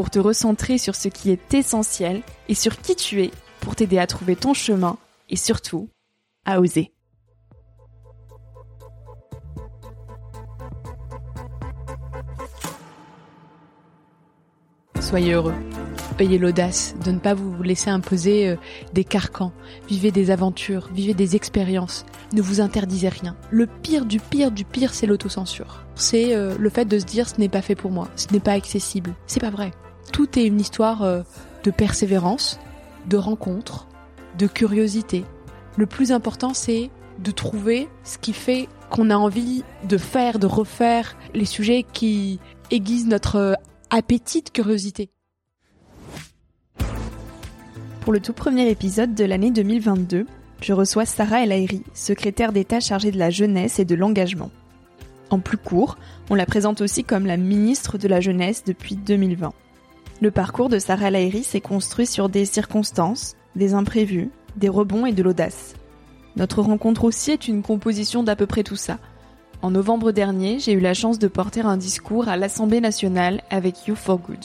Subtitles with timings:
[0.00, 3.30] pour te recentrer sur ce qui est essentiel et sur qui tu es
[3.60, 4.96] pour t'aider à trouver ton chemin
[5.28, 5.90] et surtout
[6.46, 6.90] à oser.
[14.98, 15.52] Soyez heureux.
[16.18, 18.56] Ayez l'audace de ne pas vous laisser imposer euh,
[18.94, 19.52] des carcans.
[19.86, 22.06] Vivez des aventures, vivez des expériences.
[22.32, 23.36] Ne vous interdisez rien.
[23.50, 25.84] Le pire du pire du pire, c'est l'autocensure.
[25.94, 28.40] C'est euh, le fait de se dire ce n'est pas fait pour moi, ce n'est
[28.40, 29.14] pas accessible.
[29.26, 29.72] C'est pas vrai
[30.10, 31.22] tout est une histoire euh,
[31.64, 32.58] de persévérance,
[33.08, 33.88] de rencontre,
[34.38, 35.24] de curiosité.
[35.76, 40.46] Le plus important, c'est de trouver ce qui fait qu'on a envie de faire, de
[40.46, 42.40] refaire les sujets qui
[42.70, 43.54] aiguisent notre euh,
[43.90, 45.10] appétit de curiosité.
[48.00, 50.26] Pour le tout premier épisode de l'année 2022,
[50.62, 54.50] je reçois Sarah El Aïri, secrétaire d'État chargée de la jeunesse et de l'engagement.
[55.30, 55.96] En plus court,
[56.28, 59.52] on la présente aussi comme la ministre de la jeunesse depuis 2020.
[60.22, 65.12] Le parcours de Sarah Lahiri s'est construit sur des circonstances, des imprévus, des rebonds et
[65.12, 65.72] de l'audace.
[66.36, 68.98] Notre rencontre aussi est une composition d'à peu près tout ça.
[69.62, 73.86] En novembre dernier, j'ai eu la chance de porter un discours à l'Assemblée nationale avec
[73.86, 74.44] You for Good.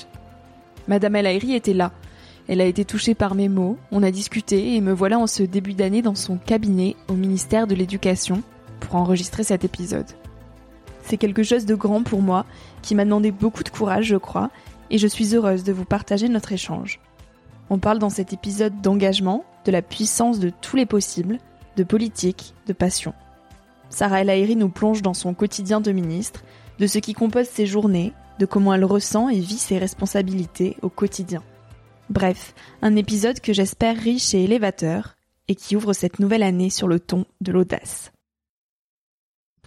[0.88, 1.92] Madame El était là.
[2.48, 5.44] Elle a été touchée par mes mots, on a discuté et me voilà en ce
[5.44, 8.44] début d'année dans son cabinet au ministère de l'Éducation
[8.80, 10.06] pour enregistrer cet épisode.
[11.02, 12.46] C'est quelque chose de grand pour moi,
[12.82, 14.52] qui m'a demandé beaucoup de courage, je crois,
[14.90, 17.00] et je suis heureuse de vous partager notre échange.
[17.70, 21.40] On parle dans cet épisode d'engagement, de la puissance de tous les possibles,
[21.78, 23.14] de politique, de passion.
[23.90, 26.44] Sarah El Haïry nous plonge dans son quotidien de ministre,
[26.80, 30.90] de ce qui compose ses journées, de comment elle ressent et vit ses responsabilités au
[30.90, 31.42] quotidien.
[32.10, 35.16] Bref, un épisode que j'espère riche et élévateur,
[35.48, 38.12] et qui ouvre cette nouvelle année sur le ton de l'audace.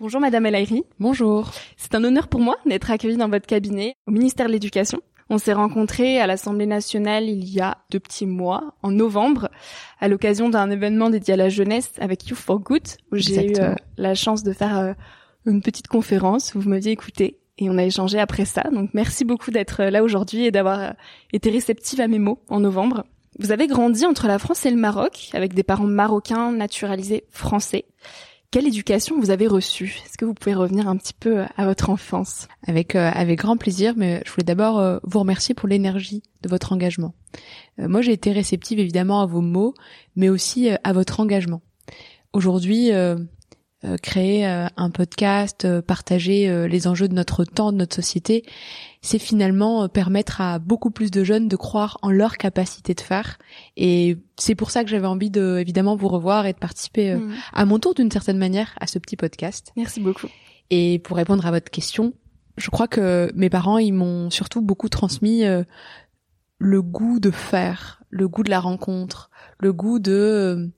[0.01, 0.65] Bonjour Madame El.
[1.01, 1.51] Bonjour.
[1.77, 5.01] C'est un honneur pour moi d'être accueillie dans votre cabinet au ministère de l'Éducation.
[5.29, 9.49] On s'est rencontrés à l'Assemblée nationale il y a deux petits mois, en novembre,
[9.99, 13.55] à l'occasion d'un événement dédié à la jeunesse avec You for Good, où j'ai eu
[13.59, 14.93] euh, la chance de faire euh,
[15.47, 18.63] une petite conférence où vous m'aviez écouté et on a échangé après ça.
[18.73, 20.91] Donc merci beaucoup d'être là aujourd'hui et d'avoir euh,
[21.33, 23.05] été réceptive à mes mots en novembre.
[23.41, 27.85] Vous avez grandi entre la France et le Maroc avec des parents marocains naturalisés français.
[28.51, 30.01] Quelle éducation vous avez reçue?
[30.07, 32.49] Est-ce que vous pouvez revenir un petit peu à votre enfance?
[32.67, 36.49] Avec euh, avec grand plaisir, mais je voulais d'abord euh, vous remercier pour l'énergie de
[36.49, 37.15] votre engagement.
[37.79, 39.75] Euh, moi, j'ai été réceptive évidemment à vos mots,
[40.17, 41.61] mais aussi à votre engagement.
[42.33, 42.91] Aujourd'hui,
[44.03, 48.45] créer un podcast, partager les enjeux de notre temps, de notre société,
[49.01, 53.39] c'est finalement permettre à beaucoup plus de jeunes de croire en leur capacité de faire.
[53.77, 57.33] Et c'est pour ça que j'avais envie de évidemment vous revoir et de participer mm.
[57.53, 59.73] à mon tour d'une certaine manière à ce petit podcast.
[59.77, 60.27] Merci beaucoup.
[60.71, 62.13] Et pour répondre à votre question,
[62.57, 65.45] je crois que mes parents ils m'ont surtout beaucoup transmis
[66.59, 70.71] le goût de faire, le goût de la rencontre, le goût de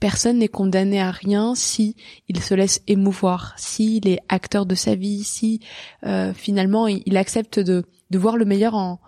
[0.00, 1.94] personne n'est condamné à rien si
[2.28, 5.60] il se laisse émouvoir, s'il est acteur de sa vie, si
[6.04, 8.98] euh, finalement il, accepte de, de voir le meilleur en,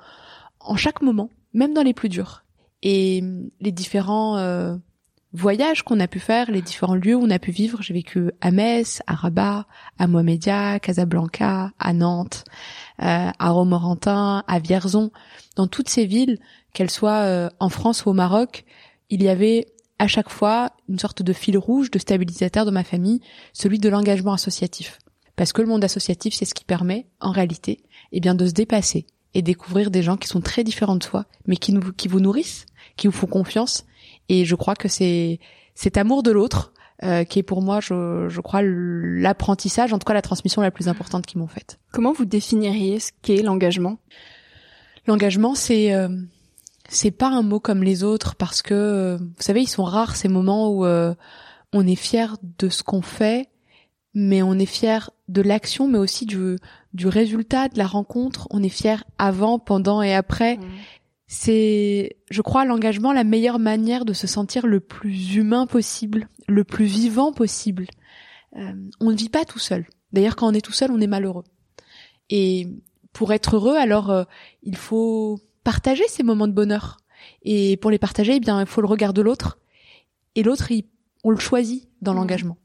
[0.61, 2.45] en chaque moment, même dans les plus durs.
[2.83, 3.25] Et
[3.61, 4.77] les différents euh,
[5.33, 8.31] voyages qu'on a pu faire, les différents lieux où on a pu vivre, j'ai vécu
[8.43, 9.67] à Metz, à Rabat,
[9.99, 12.45] à Mohamedia, Casablanca, à Nantes,
[13.01, 15.11] euh, à Romorantin, à Vierzon,
[15.57, 16.39] dans toutes ces villes,
[16.75, 18.65] qu'elles soient en France ou au Maroc,
[19.11, 19.67] il y avait
[20.03, 23.21] à chaque fois une sorte de fil rouge, de stabilisateur de ma famille,
[23.53, 24.99] celui de l'engagement associatif.
[25.37, 28.53] Parce que le monde associatif, c'est ce qui permet, en réalité, eh bien, de se
[28.53, 32.09] dépasser et découvrir des gens qui sont très différents de soi, mais qui, nous, qui
[32.09, 32.67] vous nourrissent,
[32.97, 33.85] qui vous font confiance.
[34.29, 35.39] Et je crois que c'est
[35.77, 36.73] cet amour de l'autre
[37.05, 40.73] euh, qui est pour moi, je, je crois, l'apprentissage, en tout cas la transmission la
[40.73, 41.79] plus importante qu'ils m'ont faite.
[41.93, 43.99] Comment vous définiriez ce qu'est l'engagement?
[45.07, 46.09] L'engagement, c'est euh,
[46.93, 50.15] c'est pas un mot comme les autres parce que euh, vous savez ils sont rares
[50.15, 51.15] ces moments où euh,
[51.73, 53.49] on est fier de ce qu'on fait
[54.15, 56.59] mais on est fier de l'action mais aussi du
[56.93, 58.47] du résultat de la rencontre.
[58.51, 60.59] On est fier avant pendant et après.
[60.59, 60.63] Mmh.
[61.27, 66.65] c'est je crois l'engagement la meilleure manière de se sentir le plus humain possible le
[66.65, 67.87] plus vivant possible.
[68.59, 69.87] Euh, on ne vit pas tout seul.
[70.13, 71.45] D'ailleurs quand on est tout seul on est malheureux.
[72.29, 72.69] Et
[73.15, 74.27] pour être heureux alors
[74.63, 76.99] il faut partager ces moments de bonheur.
[77.43, 79.59] Et pour les partager, eh bien, il faut le regard de l'autre.
[80.35, 80.69] Et l'autre,
[81.25, 82.17] on le choisit dans mmh.
[82.17, 82.59] l'engagement.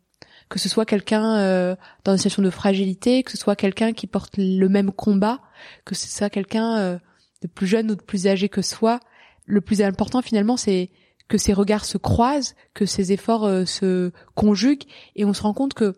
[0.49, 4.07] Que ce soit quelqu'un euh, dans une situation de fragilité, que ce soit quelqu'un qui
[4.07, 5.41] porte le même combat,
[5.83, 6.97] que ce soit quelqu'un euh,
[7.41, 8.99] de plus jeune ou de plus âgé que soi.
[9.45, 10.89] Le plus important finalement, c'est
[11.27, 14.85] que ces regards se croisent, que ces efforts euh, se conjuguent,
[15.15, 15.95] et on se rend compte que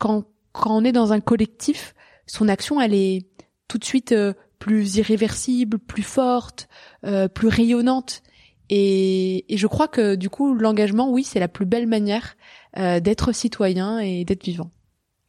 [0.00, 1.94] quand, quand on est dans un collectif,
[2.26, 3.28] son action, elle est
[3.68, 4.12] tout de suite
[4.58, 6.68] plus irréversible, plus forte,
[7.04, 8.22] euh, plus rayonnante.
[8.70, 12.36] Et, je crois que du coup, l'engagement, oui, c'est la plus belle manière
[12.76, 14.70] euh, d'être citoyen et d'être vivant.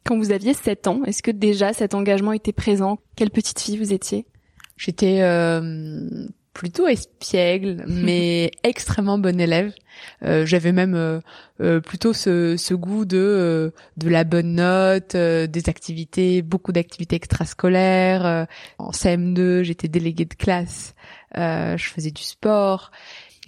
[0.04, 2.98] Quand vous aviez 7 ans, est-ce que déjà cet engagement était présent?
[3.16, 4.26] Quelle petite fille vous étiez?
[4.76, 9.72] J'étais euh, plutôt espiègle, mais extrêmement bonne élève.
[10.24, 11.20] Euh, j'avais même euh,
[11.60, 18.46] euh, plutôt ce, ce, goût de de la bonne note, des activités, beaucoup d'activités extrascolaires.
[18.78, 20.94] en CM2, j'étais déléguée de classe.
[21.34, 22.90] je faisais du sport.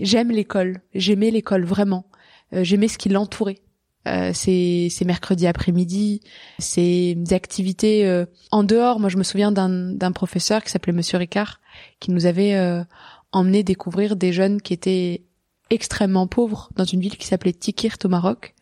[0.01, 0.81] J'aime l'école.
[0.95, 2.07] J'aimais l'école vraiment.
[2.53, 3.61] J'aimais ce qui l'entourait.
[4.09, 6.23] Euh, ces, mercredis après-midi,
[6.59, 8.99] ces activités en dehors.
[8.99, 11.61] Moi, je me souviens d'un professeur qui s'appelait Monsieur Ricard,
[12.01, 12.85] qui nous avait euh,
[13.33, 15.23] emmené découvrir des jeunes qui étaient
[15.71, 18.55] extrêmement pauvres dans une ville qui s'appelait Tikirt au Maroc.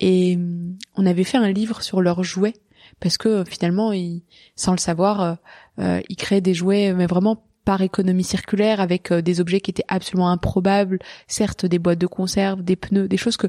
[0.00, 2.54] Et euh, on avait fait un livre sur leurs jouets
[3.00, 4.22] parce que finalement, ils,
[4.56, 5.38] sans le savoir,
[5.78, 9.84] euh, ils créaient des jouets, mais vraiment par économie circulaire, avec des objets qui étaient
[9.88, 13.48] absolument improbables, certes des boîtes de conserve, des pneus, des choses que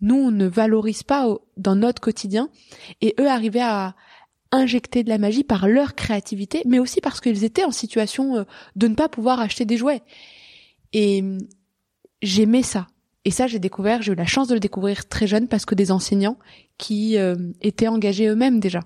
[0.00, 1.26] nous on ne valorise pas
[1.56, 2.48] dans notre quotidien,
[3.00, 3.94] et eux arrivaient à,
[4.52, 8.44] injecter de la magie par leur créativité, mais aussi parce qu'ils étaient en situation euh,
[8.76, 10.02] de ne pas pouvoir acheter des jouets.
[10.92, 11.38] Et mm,
[12.22, 12.86] j'aimais ça.
[13.24, 15.74] Et ça, j'ai découvert, j'ai eu la chance de le découvrir très jeune parce que
[15.74, 16.38] des enseignants
[16.78, 18.80] qui euh, étaient engagés eux-mêmes déjà.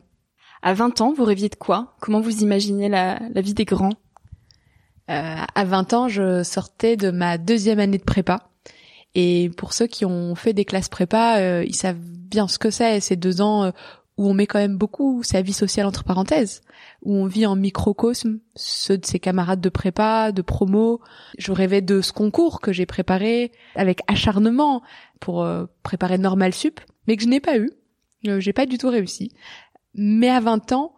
[0.62, 1.94] À 20 ans, vous rêviez de quoi?
[2.00, 3.94] Comment vous imaginiez la, la vie des grands?
[5.10, 8.49] Euh, À 20 ans, je sortais de ma deuxième année de prépa.
[9.14, 13.00] Et pour ceux qui ont fait des classes prépa, ils savent bien ce que c'est.
[13.00, 13.72] Ces deux ans
[14.20, 16.60] où on met quand même beaucoup sa vie sociale entre parenthèses,
[17.00, 21.00] où on vit en microcosme, ceux de ses camarades de prépa, de promo.
[21.38, 24.82] Je rêvais de ce concours que j'ai préparé avec acharnement
[25.20, 27.70] pour euh, préparer Normal Sup, mais que je n'ai pas eu.
[28.26, 29.32] Euh, j'ai pas du tout réussi.
[29.94, 30.94] Mais à 20 ans,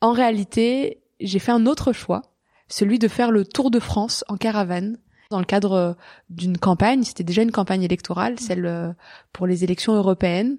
[0.00, 2.22] en réalité, j'ai fait un autre choix,
[2.68, 4.96] celui de faire le Tour de France en caravane
[5.30, 5.92] dans le cadre euh,
[6.28, 7.02] d'une campagne.
[7.04, 8.94] C'était déjà une campagne électorale, celle
[9.32, 10.58] pour les élections européennes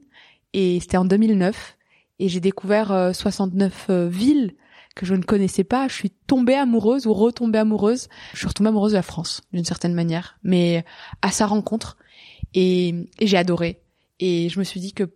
[0.54, 1.78] et c'était en 2009
[2.20, 4.56] et j'ai découvert 69 euh, euh, villes
[4.96, 5.88] que je ne connaissais pas.
[5.88, 8.10] Je suis tombée amoureuse ou retombée amoureuse.
[8.34, 10.84] Je suis retombée amoureuse de la France d'une certaine manière, mais
[11.22, 11.98] à sa rencontre
[12.54, 13.82] et, j'ai adoré.
[14.20, 15.10] Et je me suis dit que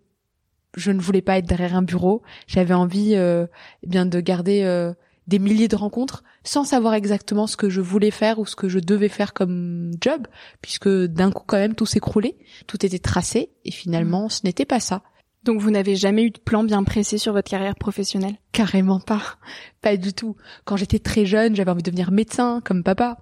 [0.75, 2.21] je ne voulais pas être derrière un bureau.
[2.47, 3.45] J'avais envie euh,
[3.83, 4.93] eh bien de garder euh,
[5.27, 8.69] des milliers de rencontres sans savoir exactement ce que je voulais faire ou ce que
[8.69, 10.27] je devais faire comme job,
[10.61, 14.79] puisque d'un coup quand même tout s'écroulait, tout était tracé et finalement ce n'était pas
[14.79, 15.01] ça.
[15.45, 18.35] Donc vous n'avez jamais eu de plan bien précis sur votre carrière professionnelle?
[18.51, 19.21] Carrément pas,
[19.81, 20.35] pas du tout.
[20.65, 23.17] Quand j'étais très jeune, j'avais envie de devenir médecin comme papa.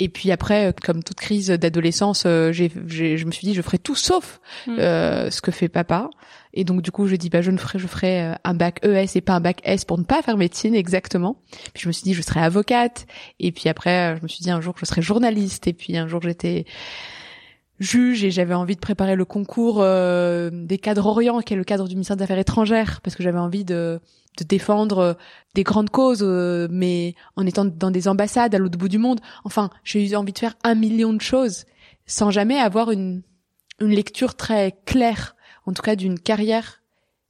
[0.00, 3.62] Et puis après, euh, comme toute crise d'adolescence, euh, j'ai, je me suis dit je
[3.62, 4.78] ferai tout sauf mm.
[4.78, 6.10] euh, ce que fait papa.
[6.52, 9.16] Et donc du coup, je dis bah je ne ferai, je ferai un bac ES
[9.16, 11.36] et pas un bac S pour ne pas faire médecine exactement.
[11.74, 13.06] Puis je me suis dit je serai avocate.
[13.38, 15.66] Et puis après, je me suis dit un jour je serai journaliste.
[15.68, 16.66] Et puis un jour j'étais
[17.80, 21.64] juge et j'avais envie de préparer le concours euh, des cadres Orient, qui est le
[21.64, 24.00] cadre du ministère des Affaires étrangères, parce que j'avais envie de,
[24.38, 25.14] de défendre euh,
[25.54, 29.20] des grandes causes, euh, mais en étant dans des ambassades à l'autre bout du monde.
[29.44, 31.64] Enfin, j'ai eu envie de faire un million de choses
[32.06, 33.22] sans jamais avoir une,
[33.80, 35.34] une lecture très claire,
[35.66, 36.82] en tout cas d'une carrière.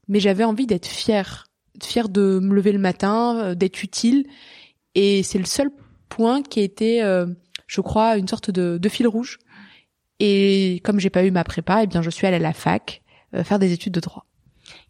[0.08, 1.46] Mais j'avais envie d'être fière,
[1.82, 4.26] fière de me lever le matin, d'être utile.
[4.94, 5.70] Et c'est le seul
[6.08, 7.00] point qui a été,
[7.66, 9.38] je crois, une sorte de, de fil rouge
[10.20, 13.02] et comme j'ai pas eu ma prépa, eh bien je suis allée à la fac
[13.34, 14.26] euh, faire des études de droit.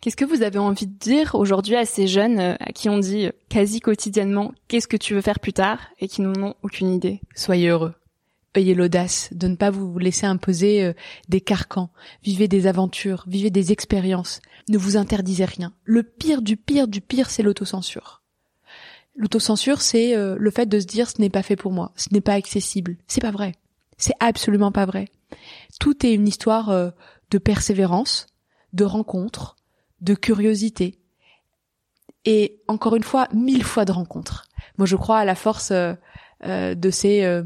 [0.00, 2.98] Qu'est-ce que vous avez envie de dire aujourd'hui à ces jeunes euh, à qui on
[2.98, 6.54] dit euh, quasi quotidiennement qu'est-ce que tu veux faire plus tard et qui n'en ont
[6.62, 7.20] aucune idée?
[7.34, 7.94] Soyez heureux.
[8.54, 10.92] Ayez l'audace de ne pas vous laisser imposer
[11.28, 11.90] des carcans.
[12.24, 14.40] Vivez des aventures, vivez des expériences.
[14.68, 15.72] Ne vous interdisez rien.
[15.84, 18.22] Le pire du pire du pire, c'est l'autocensure.
[19.14, 22.20] L'autocensure, c'est le fait de se dire ce n'est pas fait pour moi, ce n'est
[22.20, 22.96] pas accessible.
[23.06, 23.54] C'est pas vrai.
[24.00, 25.08] C'est absolument pas vrai.
[25.78, 26.90] Tout est une histoire euh,
[27.30, 28.26] de persévérance,
[28.72, 29.56] de rencontre,
[30.00, 30.98] de curiosité.
[32.24, 34.46] Et encore une fois, mille fois de rencontres.
[34.78, 35.92] Moi, je crois à la force euh,
[36.44, 37.42] euh, de ces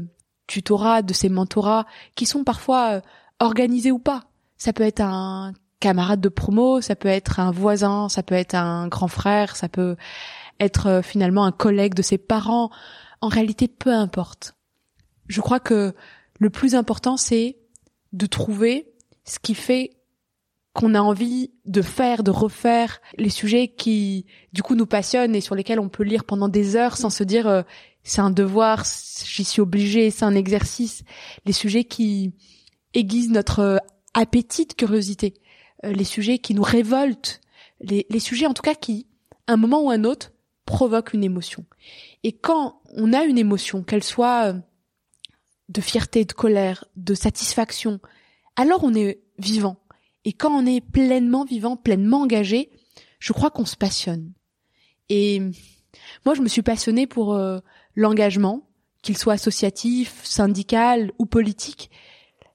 [0.47, 1.85] tutorats, de ces mentorats,
[2.15, 3.01] qui sont parfois
[3.39, 4.25] organisés ou pas.
[4.57, 8.55] Ça peut être un camarade de promo, ça peut être un voisin, ça peut être
[8.55, 9.95] un grand frère, ça peut
[10.59, 12.69] être finalement un collègue de ses parents.
[13.21, 14.55] En réalité, peu importe.
[15.27, 15.93] Je crois que
[16.39, 17.57] le plus important, c'est
[18.13, 18.93] de trouver
[19.25, 19.91] ce qui fait
[20.75, 25.39] qu'on a envie de faire, de refaire les sujets qui, du coup, nous passionnent et
[25.39, 27.61] sur lesquels on peut lire pendant des heures sans se dire euh,
[28.03, 28.83] c'est un devoir,
[29.25, 31.03] j'y suis obligé, c'est un exercice.
[31.45, 32.33] Les sujets qui
[32.93, 33.77] aiguisent notre euh,
[34.13, 35.35] appétit de curiosité,
[35.85, 37.39] euh, les sujets qui nous révoltent,
[37.79, 39.07] les, les sujets en tout cas qui,
[39.47, 40.33] à un moment ou un autre,
[40.65, 41.65] provoquent une émotion.
[42.23, 44.53] Et quand on a une émotion, qu'elle soit
[45.69, 48.01] de fierté, de colère, de satisfaction,
[48.57, 49.77] alors on est vivant.
[50.25, 52.69] Et quand on est pleinement vivant, pleinement engagé,
[53.19, 54.33] je crois qu'on se passionne.
[55.09, 55.39] Et
[56.25, 57.59] moi, je me suis passionnée pour euh,
[57.95, 58.67] l'engagement,
[59.01, 61.91] qu'il soit associatif, syndical ou politique,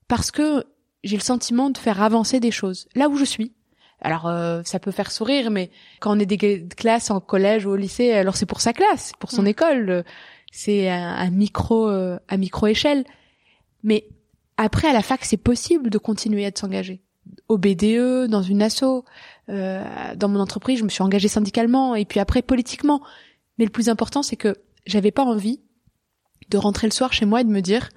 [0.09, 0.65] parce que
[1.05, 3.55] j'ai le sentiment de faire avancer des choses là où je suis.
[4.03, 7.71] Alors euh, ça peut faire sourire, mais quand on est des classes en collège ou
[7.71, 9.47] au lycée, alors c'est pour sa classe, pour son mmh.
[9.47, 10.05] école
[10.50, 13.05] c'est un, micro à euh, micro échelle.
[13.83, 14.09] Mais
[14.57, 17.00] après, à la fac, c'est possible de continuer à s'engager.
[17.49, 19.05] Au BDE, dans une asso,
[19.49, 19.85] euh,
[20.17, 23.03] dans mon entreprise, je me suis engagée syndicalement et puis après politiquement.
[23.59, 25.61] Mais le plus important, c'est que j'avais pas envie
[26.49, 27.91] de rentrer le soir chez moi et de me dire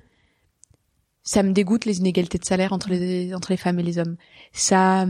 [1.23, 4.17] ça me dégoûte les inégalités de salaire entre les entre les femmes et les hommes.
[4.51, 5.05] Ça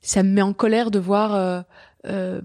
[0.00, 1.62] ça me met en colère de voir euh,
[2.06, 2.40] euh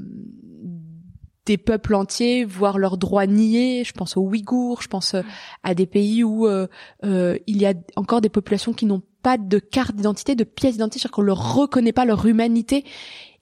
[1.49, 3.83] des peuples entiers voir leurs droits niés.
[3.83, 5.23] Je pense aux Ouïghours, je pense euh,
[5.63, 6.67] à des pays où euh,
[7.03, 10.73] euh, il y a encore des populations qui n'ont pas de carte d'identité, de pièce
[10.73, 12.77] d'identité, c'est-à-dire qu'on leur reconnaît pas leur humanité.
[12.77, 12.85] Et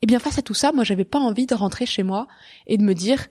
[0.04, 2.28] eh bien face à tout ça, moi j'avais pas envie de rentrer chez moi
[2.68, 3.28] et de me dire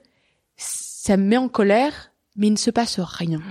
[0.57, 3.41] ça me met en colère, mais il ne se passe rien.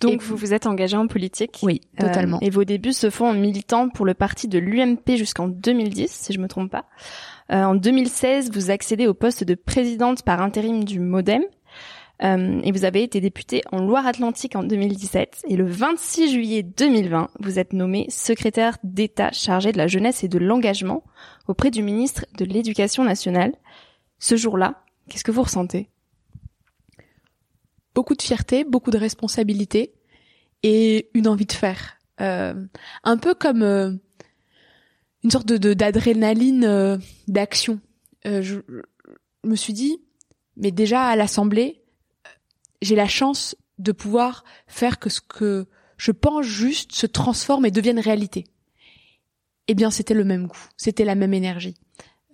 [0.00, 2.38] Donc vous vous êtes engagé en politique Oui, totalement.
[2.40, 6.32] et vos débuts se font en militant pour le parti de l'UMP jusqu'en 2010, si
[6.32, 6.86] je me trompe pas.
[7.52, 11.42] Euh, en 2016, vous accédez au poste de présidente par intérim du MoDem.
[12.22, 15.44] Euh, et vous avez été députée en Loire-Atlantique en 2017.
[15.48, 20.28] Et le 26 juillet 2020, vous êtes nommée secrétaire d'État chargée de la jeunesse et
[20.28, 21.02] de l'engagement
[21.48, 23.54] auprès du ministre de l'Éducation nationale.
[24.18, 25.88] Ce jour-là, qu'est-ce que vous ressentez?
[27.94, 29.94] Beaucoup de fierté, beaucoup de responsabilité
[30.62, 31.96] et une envie de faire.
[32.20, 32.54] Euh,
[33.02, 33.92] un peu comme euh,
[35.24, 37.80] une sorte de d'adrénaline d'action.
[38.24, 38.60] Je,
[39.42, 40.02] me suis dit,
[40.56, 41.79] mais déjà à l'Assemblée,
[42.82, 47.70] j'ai la chance de pouvoir faire que ce que je pense juste se transforme et
[47.70, 48.44] devienne réalité.
[49.68, 51.74] Eh bien, c'était le même goût, c'était la même énergie.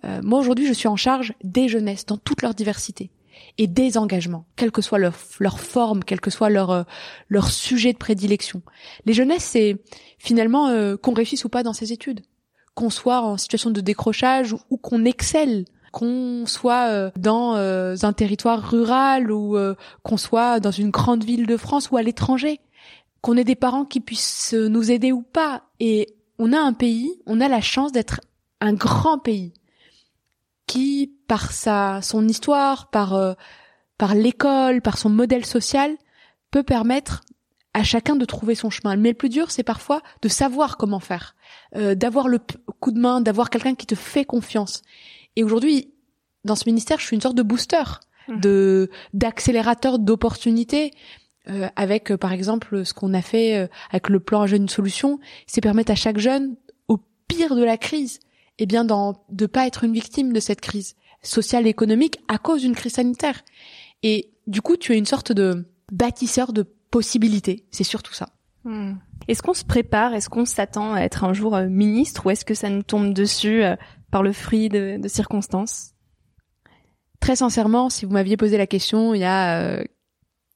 [0.05, 3.11] Euh, moi aujourd'hui, je suis en charge des jeunesses dans toute leur diversité
[3.57, 6.85] et des engagements, quelle que soit leur, leur forme, quel que soit leur
[7.27, 8.63] leur sujet de prédilection.
[9.05, 9.77] Les jeunesses, c'est
[10.17, 12.21] finalement qu'on réussisse ou pas dans ses études
[12.77, 18.13] qu'on soit en situation de décrochage ou, qu'on excelle qu'on soit euh, dans euh, un
[18.13, 22.59] territoire rural ou euh, qu'on soit dans une grande ville de France ou à l'étranger,
[23.21, 25.63] qu'on ait des parents qui puissent nous aider ou pas.
[25.79, 26.07] Et
[26.39, 28.21] on a un pays, on a la chance d'être
[28.61, 29.53] un grand pays.
[30.67, 33.33] qui, par sa son histoire, par euh,
[33.97, 35.95] par l'école, par son modèle social,
[36.51, 37.23] peut permettre
[37.73, 38.95] à chacun de trouver son chemin.
[38.95, 41.35] Mais le plus dur, c'est parfois de savoir comment faire,
[41.75, 42.39] euh, d'avoir le
[42.79, 44.81] coup de main, d'avoir quelqu'un qui te fait confiance.
[45.37, 45.93] Et aujourd'hui,
[46.43, 47.83] dans ce ministère, je suis une sorte de booster,
[48.27, 48.39] mmh.
[48.41, 50.91] de d'accélérateur d'opportunités.
[51.49, 55.93] Euh, avec par exemple ce qu'on a fait avec le plan jeune solution, c'est permettre
[55.93, 56.57] à chaque jeune
[56.89, 56.97] au
[57.29, 58.19] pire de la crise
[58.59, 62.37] eh bien, dans, de pas être une victime de cette crise sociale et économique à
[62.37, 63.43] cause d'une crise sanitaire.
[64.03, 67.65] Et du coup, tu es une sorte de bâtisseur de possibilités.
[67.71, 68.29] C'est surtout ça.
[68.63, 68.93] Hmm.
[69.27, 70.13] Est-ce qu'on se prépare?
[70.13, 73.13] Est-ce qu'on s'attend à être un jour euh, ministre ou est-ce que ça nous tombe
[73.13, 73.75] dessus euh,
[74.11, 75.93] par le fruit de, circonstances?
[77.19, 79.83] Très sincèrement, si vous m'aviez posé la question il y a euh,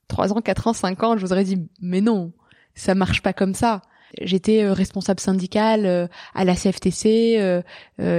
[0.07, 2.33] trois ans, quatre ans, cinq ans, je vous aurais dit mais non,
[2.75, 3.81] ça marche pas comme ça.
[4.19, 7.61] J'étais euh, responsable syndicale euh, à la CFTC, euh,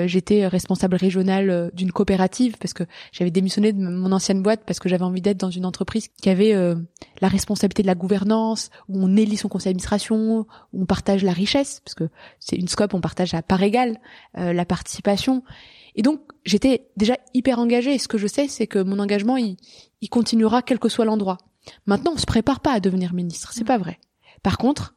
[0.07, 4.89] j'étais responsable régionale d'une coopérative parce que j'avais démissionné de mon ancienne boîte parce que
[4.89, 6.55] j'avais envie d'être dans une entreprise qui avait
[7.21, 11.33] la responsabilité de la gouvernance, où on élit son conseil d'administration, où on partage la
[11.33, 12.09] richesse parce que
[12.39, 13.99] c'est une scope, on partage à part égale
[14.35, 15.43] la participation.
[15.97, 17.95] Et donc j'étais déjà hyper engagée.
[17.95, 19.57] Et ce que je sais, c'est que mon engagement, il,
[20.01, 21.39] il continuera quel que soit l'endroit.
[21.87, 23.99] Maintenant, on se prépare pas à devenir ministre, c'est pas vrai.
[24.43, 24.95] Par contre,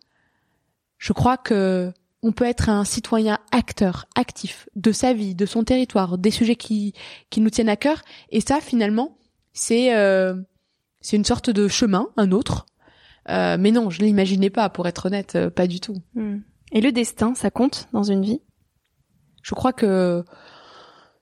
[1.06, 1.94] je crois que
[2.24, 6.56] on peut être un citoyen acteur, actif de sa vie, de son territoire, des sujets
[6.56, 6.94] qui
[7.30, 8.02] qui nous tiennent à cœur.
[8.32, 9.16] Et ça, finalement,
[9.54, 10.34] c'est euh,
[11.02, 12.66] c'est une sorte de chemin, un autre.
[13.30, 15.98] Euh, mais non, je l'imaginais pas, pour être honnête, euh, pas du tout.
[16.16, 16.40] Hmm.
[16.72, 18.42] Et le destin, ça compte dans une vie?
[19.44, 20.26] Je crois que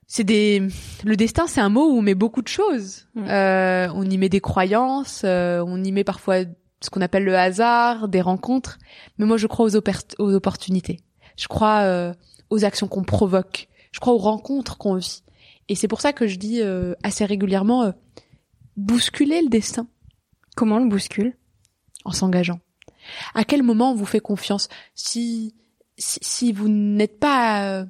[0.07, 0.61] c'est des
[1.03, 3.25] le destin c'est un mot où on met beaucoup de choses hmm.
[3.27, 6.43] euh, on y met des croyances euh, on y met parfois
[6.83, 8.77] ce qu'on appelle le hasard, des rencontres.
[9.17, 10.99] Mais moi, je crois aux, aux opportunités.
[11.37, 12.13] Je crois euh,
[12.49, 13.69] aux actions qu'on provoque.
[13.93, 15.23] Je crois aux rencontres qu'on vit.
[15.69, 17.91] Et c'est pour ça que je dis euh, assez régulièrement euh,
[18.75, 19.87] bousculer le destin.
[20.57, 21.37] Comment le bouscule?
[22.03, 22.59] En s'engageant.
[23.33, 24.67] À quel moment on vous fait confiance?
[24.93, 25.55] Si,
[25.97, 27.85] si, si vous n'êtes pas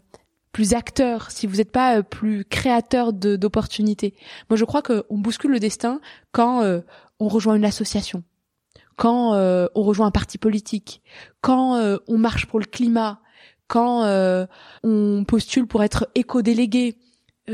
[0.52, 4.14] plus acteur, si vous n'êtes pas plus créateur d'opportunités.
[4.52, 6.00] Moi, je crois qu'on bouscule le destin
[6.32, 6.64] quand
[7.20, 8.24] on rejoint une association,
[8.96, 11.02] quand euh, on rejoint un parti politique,
[11.42, 13.22] quand euh, on marche pour le climat,
[13.68, 14.46] quand euh,
[14.84, 16.98] on postule pour être éco-délégué,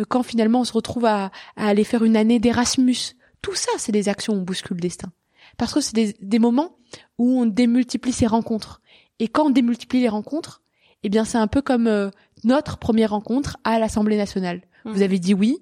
[0.08, 3.16] quand finalement on se retrouve à, aller faire une année d'Erasmus.
[3.42, 5.12] Tout ça, c'est des actions où on bouscule le destin.
[5.58, 6.78] Parce que c'est des, des, moments
[7.18, 8.82] où on démultiplie ses rencontres.
[9.20, 10.62] Et quand on démultiplie les rencontres,
[11.04, 12.12] eh bien c'est un peu comme
[12.44, 14.62] notre première rencontre à l'Assemblée nationale.
[14.86, 14.92] Mmh.
[14.92, 15.60] Vous avez dit oui,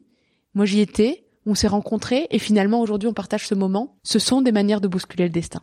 [0.53, 3.97] moi j'y étais, on s'est rencontrés et finalement aujourd'hui on partage ce moment.
[4.03, 5.61] Ce sont des manières de bousculer le destin.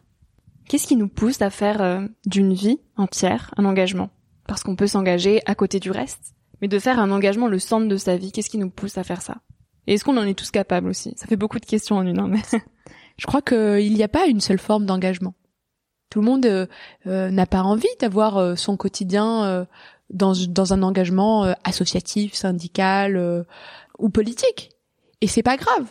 [0.68, 4.08] Qu'est-ce qui nous pousse à faire euh, d'une vie entière un engagement?
[4.48, 7.86] Parce qu'on peut s'engager à côté du reste, mais de faire un engagement le centre
[7.86, 9.36] de sa vie, qu'est-ce qui nous pousse à faire ça?
[9.86, 11.12] Et est-ce qu'on en est tous capables aussi?
[11.16, 12.18] Ça fait beaucoup de questions en une.
[12.18, 12.40] Hein, mais...
[13.18, 15.34] Je crois qu'il n'y a pas une seule forme d'engagement.
[16.10, 16.66] Tout le monde euh,
[17.06, 19.66] euh, n'a pas envie d'avoir son quotidien
[20.10, 23.46] dans, dans un engagement associatif, syndical
[23.98, 24.73] ou politique.
[25.24, 25.88] Et c'est pas grave.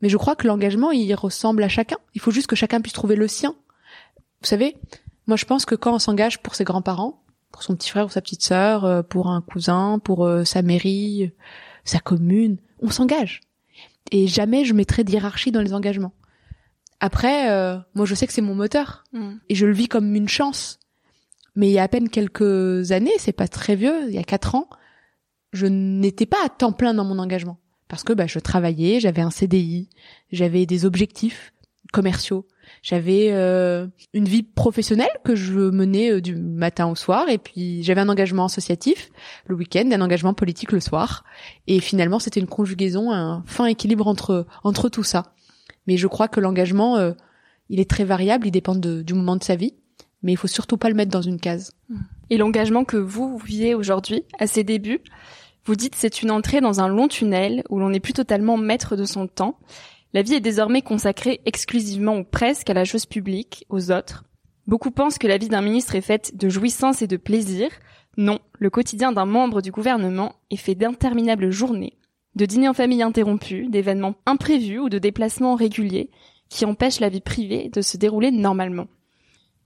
[0.00, 1.98] Mais je crois que l'engagement, il ressemble à chacun.
[2.14, 3.54] Il faut juste que chacun puisse trouver le sien.
[4.40, 4.78] Vous savez,
[5.26, 7.22] moi je pense que quand on s'engage pour ses grands-parents,
[7.52, 10.62] pour son petit frère ou sa petite sœur, euh, pour un cousin, pour euh, sa
[10.62, 11.30] mairie,
[11.84, 13.42] sa commune, on s'engage.
[14.12, 16.14] Et jamais je mettrai d'hierarchie dans les engagements.
[17.00, 19.32] Après, euh, moi je sais que c'est mon moteur mm.
[19.50, 20.78] et je le vis comme une chance.
[21.54, 24.24] Mais il y a à peine quelques années, c'est pas très vieux, il y a
[24.24, 24.70] quatre ans,
[25.52, 29.22] je n'étais pas à temps plein dans mon engagement parce que bah, je travaillais, j'avais
[29.22, 29.88] un CDI,
[30.32, 31.52] j'avais des objectifs
[31.92, 32.46] commerciaux,
[32.82, 37.82] j'avais euh, une vie professionnelle que je menais euh, du matin au soir et puis
[37.82, 39.10] j'avais un engagement associatif
[39.46, 41.24] le week-end, un engagement politique le soir
[41.66, 45.34] et finalement c'était une conjugaison, un fin équilibre entre entre tout ça.
[45.86, 47.12] Mais je crois que l'engagement euh,
[47.68, 49.74] il est très variable, il dépend de, du moment de sa vie,
[50.22, 51.72] mais il faut surtout pas le mettre dans une case.
[52.30, 55.00] Et l'engagement que vous, vivez aujourd'hui, à ses débuts,
[55.66, 58.96] vous dites c'est une entrée dans un long tunnel où l'on n'est plus totalement maître
[58.96, 59.58] de son temps.
[60.12, 64.24] La vie est désormais consacrée exclusivement ou presque à la chose publique, aux autres.
[64.66, 67.68] Beaucoup pensent que la vie d'un ministre est faite de jouissance et de plaisir.
[68.16, 71.98] Non, le quotidien d'un membre du gouvernement est fait d'interminables journées,
[72.34, 76.10] de dîners en famille interrompus, d'événements imprévus ou de déplacements réguliers
[76.48, 78.86] qui empêchent la vie privée de se dérouler normalement.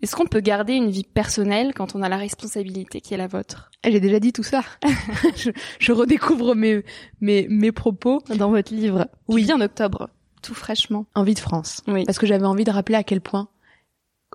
[0.01, 3.27] Est-ce qu'on peut garder une vie personnelle quand on a la responsabilité qui est la
[3.27, 3.71] vôtre?
[3.85, 4.63] J'ai déjà dit tout ça.
[5.81, 6.85] je, redécouvre mes,
[7.21, 8.23] mes, mes propos.
[8.37, 9.09] Dans votre livre.
[9.27, 9.51] Oui.
[9.53, 10.09] en octobre.
[10.43, 11.07] Tout fraîchement.
[11.15, 11.83] Envie de France.
[11.89, 12.05] Oui.
[12.05, 13.49] Parce que j'avais envie de rappeler à quel point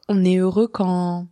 [0.09, 1.27] on est heureux quand,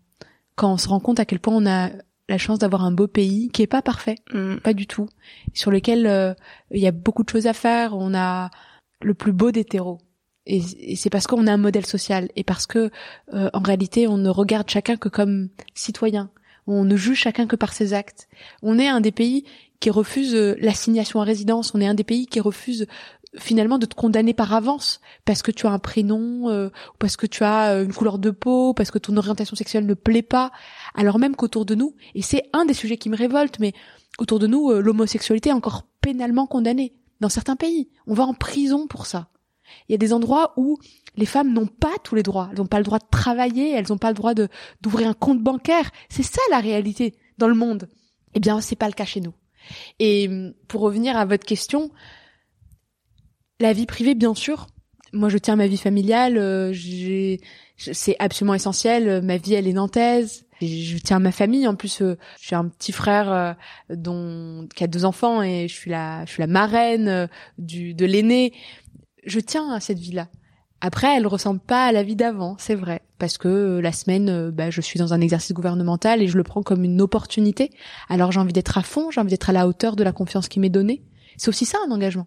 [0.56, 1.90] quand on se rend compte à quel point on a
[2.30, 4.58] la chance d'avoir un beau pays qui est pas parfait, Mm.
[4.58, 5.10] pas du tout,
[5.54, 6.34] sur lequel euh,
[6.72, 7.98] il y a beaucoup de choses à faire.
[7.98, 8.50] On a
[9.02, 10.00] le plus beau des terreaux.
[10.46, 12.90] Et, et c'est parce qu'on a un modèle social et parce que
[13.34, 16.30] euh, en réalité on ne regarde chacun que comme citoyen.
[16.68, 18.28] On ne juge chacun que par ses actes.
[18.62, 19.46] On est un des pays
[19.80, 21.74] qui refuse euh, l'assignation à résidence.
[21.74, 22.88] On est un des pays qui refuse
[23.38, 27.26] finalement de te condamner par avance parce que tu as un prénom, euh, parce que
[27.26, 30.52] tu as euh, une couleur de peau, parce que ton orientation sexuelle ne plaît pas,
[30.96, 33.74] alors même qu'autour de nous, et c'est un des sujets qui me révolte, mais
[34.20, 37.90] autour de nous, euh, l'homosexualité est encore pénalement condamnée dans certains pays.
[38.08, 39.30] On va en prison pour ça.
[39.88, 40.80] Il y a des endroits où
[41.16, 42.50] les femmes n'ont pas tous les droits.
[42.52, 44.34] Elles n'ont pas le droit de travailler, elles n'ont pas le droit
[44.82, 45.92] d'ouvrir un compte bancaire.
[46.10, 47.90] C'est ça la réalité dans le monde.
[48.34, 49.34] Eh bien, c'est pas le cas chez nous.
[50.00, 50.30] Et
[50.68, 51.92] pour revenir à votre question,
[53.60, 54.68] la vie privée, bien sûr.
[55.14, 56.38] Moi, je tiens ma vie familiale.
[56.38, 56.74] euh,
[57.78, 59.22] c'est absolument essentiel.
[59.22, 60.46] Ma vie, elle est nantaise.
[60.62, 61.68] Je tiens ma famille.
[61.68, 63.54] En plus, euh, j'ai un petit frère euh,
[63.90, 68.06] dont qui a deux enfants et je suis la, je suis la marraine euh, de
[68.06, 68.54] l'aîné.
[69.24, 70.28] Je tiens à cette vie-là.
[70.84, 74.30] Après, elle ressemble pas à la vie d'avant, c'est vrai, parce que euh, la semaine,
[74.30, 77.70] euh, bah, je suis dans un exercice gouvernemental et je le prends comme une opportunité.
[78.10, 80.48] Alors j'ai envie d'être à fond, j'ai envie d'être à la hauteur de la confiance
[80.50, 81.04] qui m'est donnée.
[81.38, 82.26] C'est aussi ça un engagement.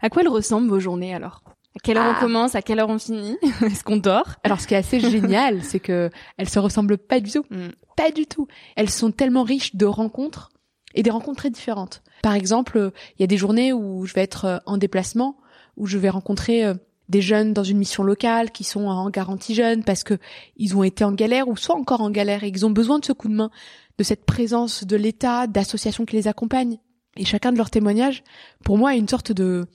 [0.00, 1.42] À quoi elles ressemblent vos journées alors?
[1.74, 2.16] À quelle heure Ah.
[2.16, 2.54] on commence?
[2.54, 3.36] À quelle heure on finit?
[3.62, 4.28] Est-ce qu'on dort?
[4.44, 7.70] Alors ce qui est assez génial, c'est que elles se ressemblent pas du tout, Mm.
[7.96, 8.46] pas du tout.
[8.76, 10.50] Elles sont tellement riches de rencontres
[10.94, 12.02] et des rencontres très différentes.
[12.22, 15.36] Par exemple, il y a des journées où je vais être euh, en déplacement,
[15.76, 16.74] où je vais rencontrer euh,
[17.08, 20.18] des jeunes dans une mission locale qui sont en garantie jeune parce que
[20.56, 23.04] ils ont été en galère ou soit encore en galère et ils ont besoin de
[23.04, 23.50] ce coup de main,
[23.98, 26.78] de cette présence de l'État, d'associations qui les accompagnent.
[27.16, 28.24] Et chacun de leurs témoignages,
[28.64, 29.66] pour moi, est une sorte de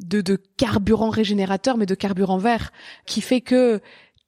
[0.00, 2.72] de, de carburant régénérateur, mais de carburant vert,
[3.06, 3.80] qui fait que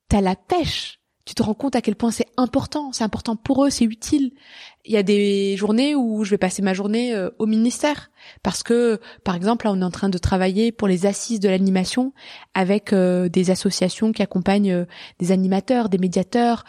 [0.09, 1.00] t'as la pêche.
[1.27, 4.33] Tu te rends compte à quel point c'est important, c'est important pour eux, c'est utile.
[4.85, 8.11] Il y a des journées où je vais passer ma journée euh, au ministère
[8.43, 11.49] parce que, par exemple, là, on est en train de travailler pour les assises de
[11.49, 12.15] l'animation
[12.55, 14.85] avec euh, des associations qui accompagnent euh,
[15.19, 16.65] des animateurs, des médiateurs,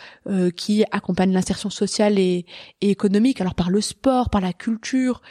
[0.55, 2.45] qui accompagnent l'insertion sociale et,
[2.81, 3.41] et économique.
[3.41, 5.21] Alors par le sport, par la culture,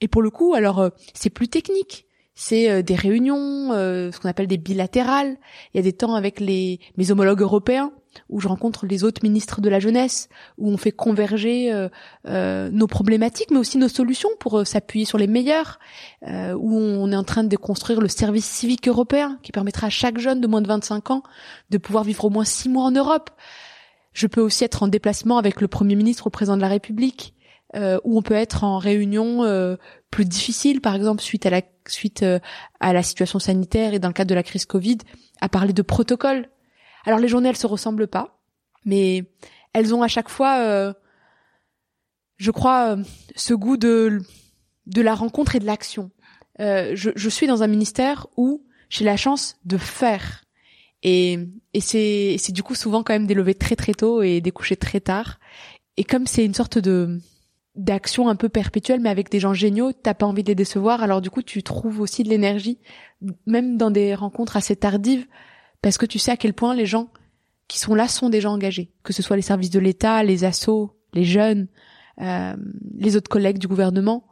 [0.00, 2.06] et pour le coup, alors c'est plus technique.
[2.38, 5.38] C'est des réunions, euh, ce qu'on appelle des bilatérales.
[5.72, 7.92] Il y a des temps avec les mes homologues européens
[8.28, 11.88] où je rencontre les autres ministres de la jeunesse, où on fait converger euh,
[12.26, 15.78] euh, nos problématiques, mais aussi nos solutions pour euh, s'appuyer sur les meilleurs,
[16.26, 19.90] euh, où on est en train de construire le service civique européen qui permettra à
[19.90, 21.22] chaque jeune de moins de 25 ans
[21.70, 23.30] de pouvoir vivre au moins six mois en Europe.
[24.12, 26.68] Je peux aussi être en déplacement avec le Premier ministre ou le Président de la
[26.68, 27.34] République,
[27.74, 29.76] euh, où on peut être en réunion
[30.10, 32.24] plus difficile, par exemple suite à la suite
[32.80, 34.98] à la situation sanitaire et dans le cadre de la crise Covid,
[35.40, 36.48] à parler de protocole.
[37.06, 38.40] Alors les journées elles se ressemblent pas,
[38.84, 39.24] mais
[39.72, 40.92] elles ont à chaque fois, euh,
[42.36, 43.02] je crois, euh,
[43.34, 44.20] ce goût de
[44.86, 46.10] de la rencontre et de l'action.
[46.60, 50.44] Euh, je, je suis dans un ministère où j'ai la chance de faire.
[51.02, 51.38] Et,
[51.74, 54.50] et c'est, c'est du coup souvent quand même des levées très très tôt et des
[54.50, 55.38] couchers très tard.
[55.96, 57.20] Et comme c'est une sorte de
[57.74, 61.02] d'action un peu perpétuelle, mais avec des gens géniaux, t'as pas envie de les décevoir.
[61.02, 62.78] Alors du coup, tu trouves aussi de l'énergie,
[63.46, 65.26] même dans des rencontres assez tardives,
[65.86, 67.10] parce que tu sais à quel point les gens
[67.68, 70.42] qui sont là sont des gens engagés, que ce soit les services de l'État, les
[70.42, 71.68] assos, les jeunes,
[72.20, 72.56] euh,
[72.98, 74.28] les autres collègues du gouvernement,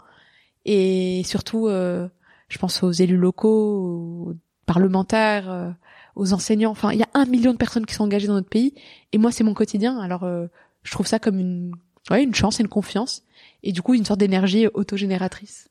[0.64, 2.08] et surtout, euh,
[2.48, 4.34] je pense aux élus locaux, aux
[4.66, 5.70] parlementaires, euh,
[6.16, 6.72] aux enseignants.
[6.72, 8.74] Enfin, il y a un million de personnes qui sont engagées dans notre pays,
[9.12, 10.00] et moi, c'est mon quotidien.
[10.00, 10.48] Alors, euh,
[10.82, 11.70] je trouve ça comme une,
[12.10, 13.22] ouais, une chance une confiance,
[13.62, 15.68] et du coup, une sorte d'énergie autogénératrice.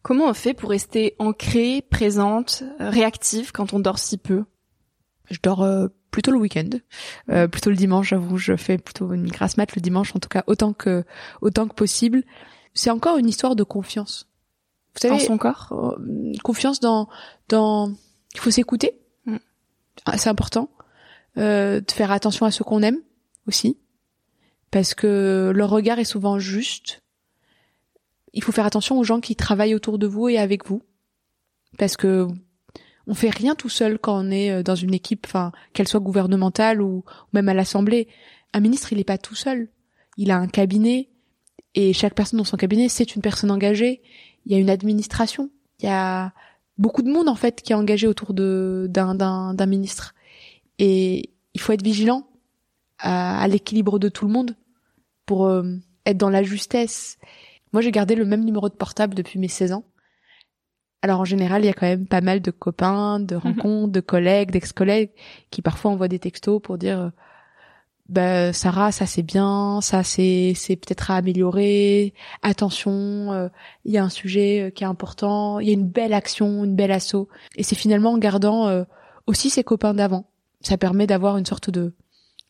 [0.00, 4.46] Comment on fait pour rester ancrée, présente, réactive quand on dort si peu?
[5.30, 6.70] Je dors euh, plutôt le week-end,
[7.30, 8.08] euh, plutôt le dimanche.
[8.08, 11.04] J'avoue, je fais plutôt une grasse mat le dimanche, en tout cas autant que
[11.40, 12.22] autant que possible.
[12.74, 14.28] C'est encore une histoire de confiance.
[14.94, 15.68] Vous en savez, son corps?
[15.72, 17.08] euh, confiance dans
[17.48, 17.92] dans
[18.34, 19.36] il faut s'écouter Mm.
[20.06, 20.70] Ah, c'est important
[21.36, 23.00] euh, de faire attention à ce qu'on aime
[23.46, 23.76] aussi
[24.70, 27.02] parce que leur regard est souvent juste
[28.32, 30.82] il faut faire attention aux gens qui travaillent autour de vous et avec vous
[31.78, 32.28] parce que
[33.06, 36.00] on fait rien tout seul quand on est euh, dans une équipe enfin qu'elle soit
[36.00, 38.08] gouvernementale ou, même à l'assemblée.
[38.52, 39.68] Un ministre il est pas tout seul.
[40.16, 41.08] Il a un cabinet
[41.74, 44.02] et chaque personne dans son cabinet c'est une personne engagée.
[44.44, 46.32] Il y a une administration, il y a
[46.78, 50.14] beaucoup de monde en fait qui est engagé autour d'un ministre.
[50.78, 52.28] Et il faut être vigilant
[52.98, 54.56] à, à l'équilibre de tout le monde
[55.26, 55.64] pour euh,
[56.06, 57.18] être dans la justesse.
[57.72, 59.84] Moi, j'ai gardé le même numéro de portable depuis mes 16 ans.
[61.02, 64.00] Alors en général, il y a quand même pas mal de copains, de rencontres, de
[64.00, 65.10] collègues, d'ex-collègues
[65.50, 67.10] qui parfois envoient des textos pour dire euh,
[68.08, 72.14] bah, Sarah, ça c'est bien, ça c'est c'est peut-être à améliorer.
[72.42, 73.48] Attention, euh,
[73.84, 76.64] il y a un sujet euh, qui est important, il y a une belle action,
[76.64, 77.28] une belle assaut.
[77.56, 78.84] Et c'est finalement en gardant euh,
[79.26, 80.30] aussi ses copains d'avant.
[80.60, 81.94] Ça permet d'avoir une sorte de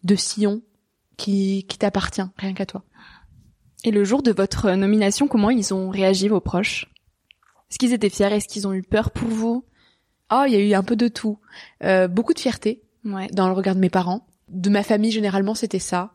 [0.05, 0.61] de sillon
[1.17, 2.83] qui qui t'appartient, rien qu'à toi.
[3.85, 6.87] Et le jour de votre nomination, comment ils ont réagi vos proches?
[7.71, 8.33] Est-ce qu'ils étaient fiers?
[8.33, 9.65] Est-ce qu'ils ont eu peur pour vous?
[10.33, 11.39] Oh, il y a eu un peu de tout.
[12.11, 13.29] beaucoup de fierté ouais.
[13.33, 16.13] dans le regard de mes parents de ma famille généralement c'était ça.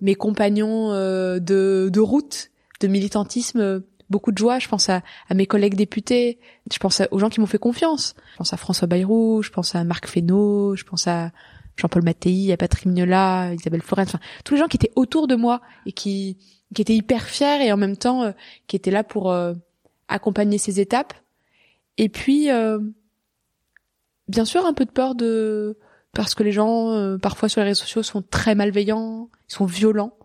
[0.00, 4.58] Mes compagnons euh, de, de route, de militantisme, euh, beaucoup de joie.
[4.58, 6.38] Je pense à, à mes collègues députés,
[6.70, 8.14] je pense aux gens qui m'ont fait confiance.
[8.32, 11.30] Je pense à François Bayrou, je pense à Marc Fesneau, je pense à
[11.76, 15.36] Jean-Paul Mattei, à Patrick Mignola, Isabelle Florent, enfin tous les gens qui étaient autour de
[15.36, 16.38] moi et qui
[16.74, 18.32] qui étaient hyper fiers et en même temps euh,
[18.66, 19.32] qui étaient là pour
[20.08, 21.14] accompagner ces étapes.
[21.96, 22.50] Et puis
[24.28, 25.78] bien sûr un peu de peur de
[26.12, 29.66] parce que les gens euh, parfois sur les réseaux sociaux sont très malveillants, ils sont
[29.66, 30.16] violents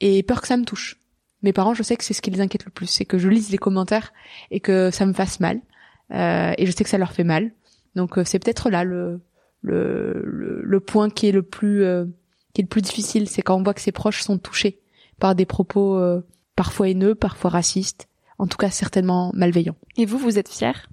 [0.00, 0.98] et peur que ça me touche.
[1.42, 3.28] Mes parents, je sais que c'est ce qui les inquiète le plus, c'est que je
[3.28, 4.12] lise les commentaires
[4.50, 5.60] et que ça me fasse mal.
[6.12, 7.52] Euh, et je sais que ça leur fait mal.
[7.94, 9.20] Donc euh, c'est peut-être là le,
[9.62, 11.84] le, le point qui est le plus
[12.52, 14.80] qui est le plus difficile, c'est quand on voit que ses proches sont touchés
[15.18, 16.00] par des propos
[16.56, 18.08] parfois haineux, parfois racistes,
[18.40, 19.76] en tout cas certainement malveillants.
[19.96, 20.88] Et vous, vous êtes fier?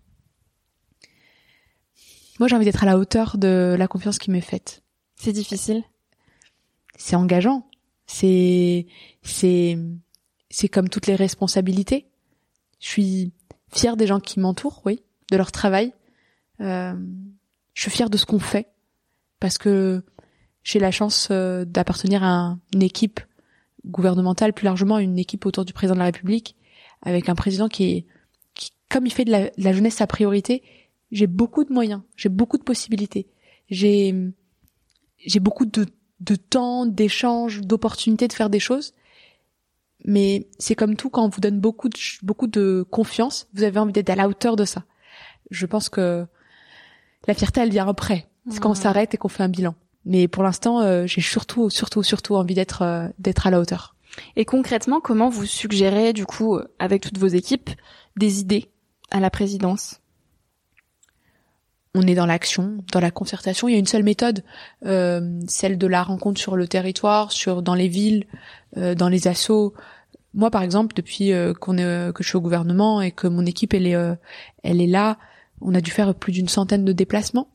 [2.40, 4.84] Moi, j'ai envie d'être à la hauteur de la confiance qui m'est faite.
[5.16, 5.84] C'est difficile?
[6.98, 7.68] C'est engageant.
[8.06, 8.86] C'est,
[9.24, 9.78] c'est,
[10.50, 12.06] c'est comme toutes les responsabilités.
[12.80, 13.34] Je suis
[13.74, 15.94] fière des gens qui m'entourent, oui, de leur travail.
[16.60, 16.94] Euh,
[17.74, 18.68] je suis fière de ce qu'on fait
[19.40, 20.04] parce que
[20.64, 23.22] j'ai la chance euh, d'appartenir à une équipe
[23.86, 26.58] gouvernementale, plus largement une équipe autour du président de la République,
[27.02, 28.06] avec un président qui est,
[28.54, 30.64] qui, comme il fait de la, de la jeunesse sa priorité,
[31.12, 33.28] j'ai beaucoup de moyens, j'ai beaucoup de possibilités,
[33.70, 34.14] j'ai
[35.18, 35.86] j'ai beaucoup de
[36.20, 38.94] de temps, d'échanges, d'opportunités de faire des choses.
[40.06, 43.80] Mais c'est comme tout quand on vous donne beaucoup de beaucoup de confiance, vous avez
[43.80, 44.84] envie d'être à la hauteur de ça.
[45.52, 46.26] Je pense que
[47.28, 49.76] la fierté elle vient après, c'est quand on s'arrête et qu'on fait un bilan.
[50.06, 53.96] Mais pour l'instant, euh, j'ai surtout surtout surtout envie d'être euh, d'être à la hauteur.
[54.36, 57.70] Et concrètement, comment vous suggérez du coup euh, avec toutes vos équipes
[58.16, 58.72] des idées
[59.12, 60.02] à la présidence?
[61.96, 63.68] On est dans l'action, dans la concertation.
[63.68, 64.44] Il y a une seule méthode,
[64.86, 68.26] euh, celle de la rencontre sur le territoire, sur dans les villes,
[68.78, 69.74] euh, dans les assauts.
[70.34, 73.46] Moi, par exemple, depuis euh, qu'on est, que je suis au gouvernement et que mon
[73.46, 73.98] équipe elle est,
[74.64, 75.18] elle est là,
[75.62, 77.50] on a dû faire plus d'une centaine de déplacements.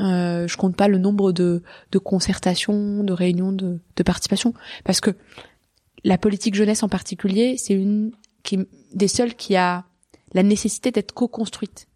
[0.00, 4.54] Euh, je compte pas le nombre de, de concertations, de réunions, de, de participation,
[4.84, 5.10] parce que
[6.08, 8.58] la politique jeunesse en particulier, c'est une qui,
[8.94, 9.84] des seules qui a
[10.32, 11.86] la nécessité d'être co-construite.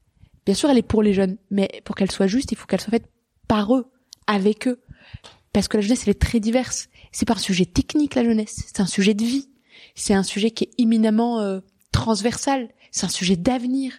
[0.45, 2.81] Bien sûr, elle est pour les jeunes, mais pour qu'elle soit juste, il faut qu'elle
[2.83, 3.09] soit faite
[3.49, 3.91] par eux,
[4.27, 4.83] avec eux.
[5.55, 6.91] Parce que la jeunesse, elle est très diverse.
[7.11, 8.63] C'est pas un sujet technique, la jeunesse.
[8.67, 9.49] C'est un sujet de vie.
[9.95, 12.69] C'est un sujet qui est éminemment euh, transversal.
[12.91, 13.95] C'est un sujet d'avenir.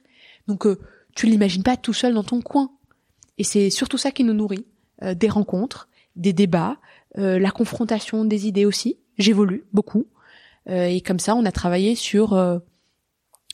[0.47, 0.79] Donc, euh,
[1.15, 2.71] tu l'imagines pas tout seul dans ton coin.
[3.39, 4.67] Et c'est surtout ça qui nous nourrit.
[5.01, 6.77] Euh, des rencontres, des débats,
[7.15, 8.97] la confrontation des idées aussi.
[9.17, 10.07] J'évolue beaucoup.
[10.67, 12.33] et comme ça, on a travaillé sur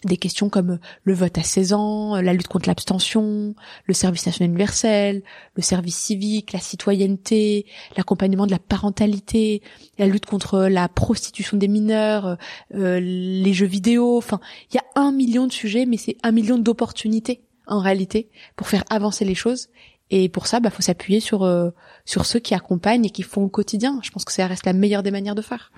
[0.05, 3.53] des questions comme le vote à 16 ans, la lutte contre l'abstention,
[3.85, 5.23] le service national universel,
[5.55, 7.65] le service civique, la citoyenneté,
[7.97, 9.61] l'accompagnement de la parentalité,
[9.97, 12.37] la lutte contre la prostitution des mineurs,
[12.75, 14.17] euh, les jeux vidéo.
[14.17, 14.39] Enfin,
[14.71, 18.67] il y a un million de sujets, mais c'est un million d'opportunités en réalité pour
[18.67, 19.69] faire avancer les choses.
[20.11, 21.69] Et pour ça, bah, faut s'appuyer sur euh,
[22.05, 23.99] sur ceux qui accompagnent et qui font au quotidien.
[24.03, 25.71] Je pense que ça reste la meilleure des manières de faire.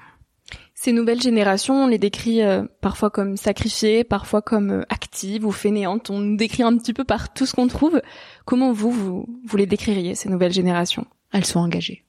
[0.74, 5.52] Ces nouvelles générations, on les décrit euh, parfois comme sacrifiées, parfois comme euh, actives ou
[5.52, 6.10] fainéantes.
[6.10, 8.02] On nous décrit un petit peu par tout ce qu'on trouve.
[8.46, 11.06] Comment vous, vous, vous les décririez, ces nouvelles générations?
[11.32, 12.04] Elles sont engagées.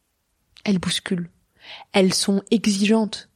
[0.64, 1.30] Elles bousculent.
[1.92, 3.28] Elles sont exigeantes.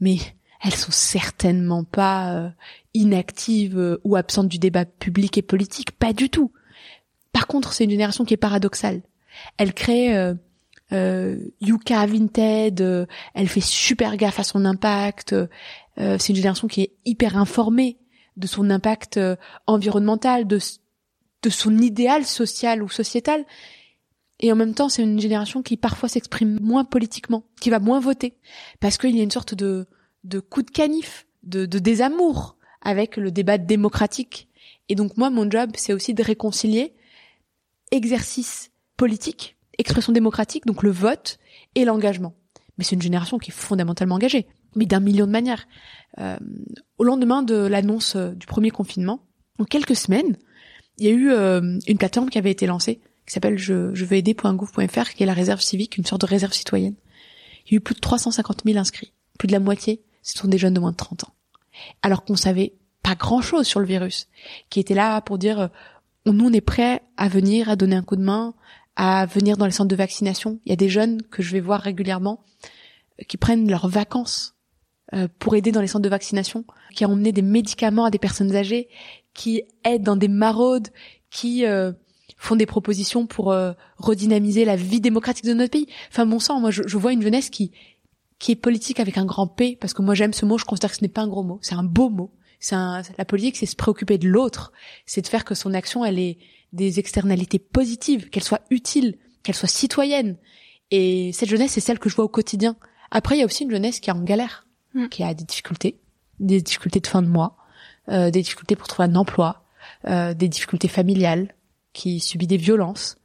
[0.00, 0.16] Mais
[0.62, 2.48] elles sont certainement pas euh,
[2.94, 5.92] inactives ou absentes du débat public et politique.
[5.92, 6.52] Pas du tout.
[7.34, 9.02] Par contre, c'est une génération qui est paradoxale.
[9.58, 10.34] Elle crée
[10.92, 15.32] euh, Yuka Vinted, euh, elle fait super gaffe à son impact.
[15.32, 15.46] Euh,
[16.18, 17.98] c'est une génération qui est hyper informée
[18.36, 20.58] de son impact euh, environnemental, de,
[21.42, 23.44] de son idéal social ou sociétal.
[24.40, 28.00] Et en même temps, c'est une génération qui parfois s'exprime moins politiquement, qui va moins
[28.00, 28.34] voter,
[28.80, 29.86] parce qu'il y a une sorte de,
[30.24, 34.48] de coup de canif, de, de désamour avec le débat démocratique.
[34.88, 36.94] Et donc moi, mon job, c'est aussi de réconcilier
[37.94, 41.38] exercice politique expression démocratique, donc le vote
[41.74, 42.34] et l'engagement.
[42.78, 45.66] Mais c'est une génération qui est fondamentalement engagée, mais d'un million de manières.
[46.18, 46.36] Euh,
[46.98, 49.20] au lendemain de l'annonce euh, du premier confinement,
[49.58, 50.36] en quelques semaines,
[50.98, 54.04] il y a eu euh, une plateforme qui avait été lancée, qui s'appelle je, je
[54.04, 56.94] veux aider.gouv.fr, qui est la réserve civique, une sorte de réserve citoyenne.
[57.66, 59.12] il y a eu plus de 350 000 inscrits.
[59.38, 61.34] Plus de la moitié, ce sont des jeunes de moins de 30 ans.
[62.02, 64.28] Alors qu'on savait pas grand chose sur le virus,
[64.70, 65.68] qui était là pour dire, euh,
[66.32, 68.54] nous on est prêts à venir, à donner un coup de main,
[68.96, 70.60] à venir dans les centres de vaccination.
[70.64, 72.44] Il y a des jeunes que je vais voir régulièrement
[73.20, 74.54] euh, qui prennent leurs vacances
[75.12, 78.18] euh, pour aider dans les centres de vaccination, qui ont emmené des médicaments à des
[78.18, 78.88] personnes âgées,
[79.34, 80.88] qui aident dans des maraudes,
[81.30, 81.92] qui euh,
[82.36, 83.54] font des propositions pour
[83.96, 85.88] redynamiser la vie démocratique de notre pays.
[86.10, 87.72] Enfin, bon sang, moi, je, je, vois une jeunesse qui
[88.38, 90.90] qui est politique avec un grand P, parce que moi j'aime ce mot, je considère
[90.90, 92.30] que ce n'est pas un gros mot, c'est un beau mot.
[92.70, 94.72] La politique, c'est se préoccuper de l'autre,
[95.06, 96.38] c'est de faire que son action, elle ait
[96.72, 100.36] des externalités positives, qu'elle soit utile, qu'elle soit citoyenne.
[100.90, 102.76] Et cette jeunesse, c'est celle que je vois au quotidien.
[103.10, 105.08] Après, il y a aussi une jeunesse qui est en galère, mm.
[105.08, 106.00] qui a des difficultés,
[106.40, 107.56] des difficultés de fin de mois,
[108.08, 109.64] euh, des difficultés pour trouver un emploi,
[110.06, 111.54] euh, des difficultés familiales,
[111.92, 113.16] qui subit des violences.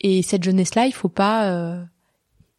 [0.00, 1.84] Et cette jeunesse-là, il faut pas, euh,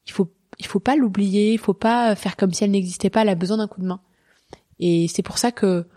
[0.06, 3.24] il faut, il faut pas l'oublier, il faut pas faire comme si elle n'existait pas.
[3.24, 4.02] Elle a besoin d'un coup de main.
[4.82, 5.88] Et c'est pour ça que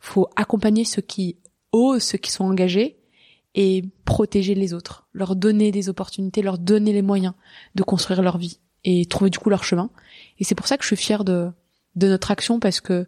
[0.00, 1.36] faut accompagner ceux qui
[1.72, 2.96] osent, ceux qui sont engagés,
[3.54, 7.34] et protéger les autres, leur donner des opportunités, leur donner les moyens
[7.74, 9.90] de construire leur vie et trouver du coup leur chemin.
[10.38, 11.50] Et c'est pour ça que je suis fière de,
[11.96, 13.06] de notre action parce que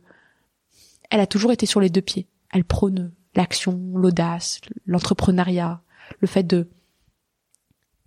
[1.11, 2.27] elle a toujours été sur les deux pieds.
[2.53, 5.83] Elle prône l'action, l'audace, l'entrepreneuriat,
[6.21, 6.69] le fait de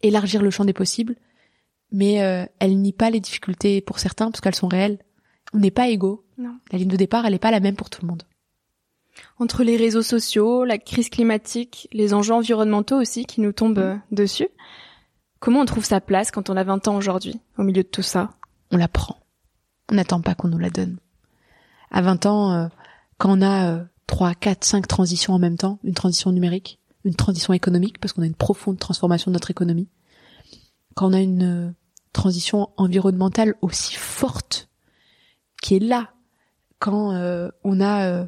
[0.02, 1.16] élargir le champ des possibles,
[1.92, 5.00] mais euh, elle nie pas les difficultés pour certains parce qu'elles sont réelles.
[5.54, 6.25] On n'est pas égaux.
[6.38, 6.58] Non.
[6.72, 8.24] La ligne de départ, elle n'est pas la même pour tout le monde.
[9.40, 13.96] Entre les réseaux sociaux, la crise climatique, les enjeux environnementaux aussi qui nous tombent euh,
[14.12, 14.50] dessus,
[15.40, 18.02] comment on trouve sa place quand on a 20 ans aujourd'hui, au milieu de tout
[18.02, 18.32] ça?
[18.72, 19.18] On la prend.
[19.90, 20.98] On n'attend pas qu'on nous la donne.
[21.92, 22.68] À 20 ans, euh,
[23.18, 27.54] quand on a 3, 4, 5 transitions en même temps, une transition numérique, une transition
[27.54, 29.88] économique, parce qu'on a une profonde transformation de notre économie,
[30.96, 31.72] quand on a une euh,
[32.14, 34.70] transition environnementale aussi forte,
[35.62, 36.10] qui est là,
[36.86, 38.28] quand on a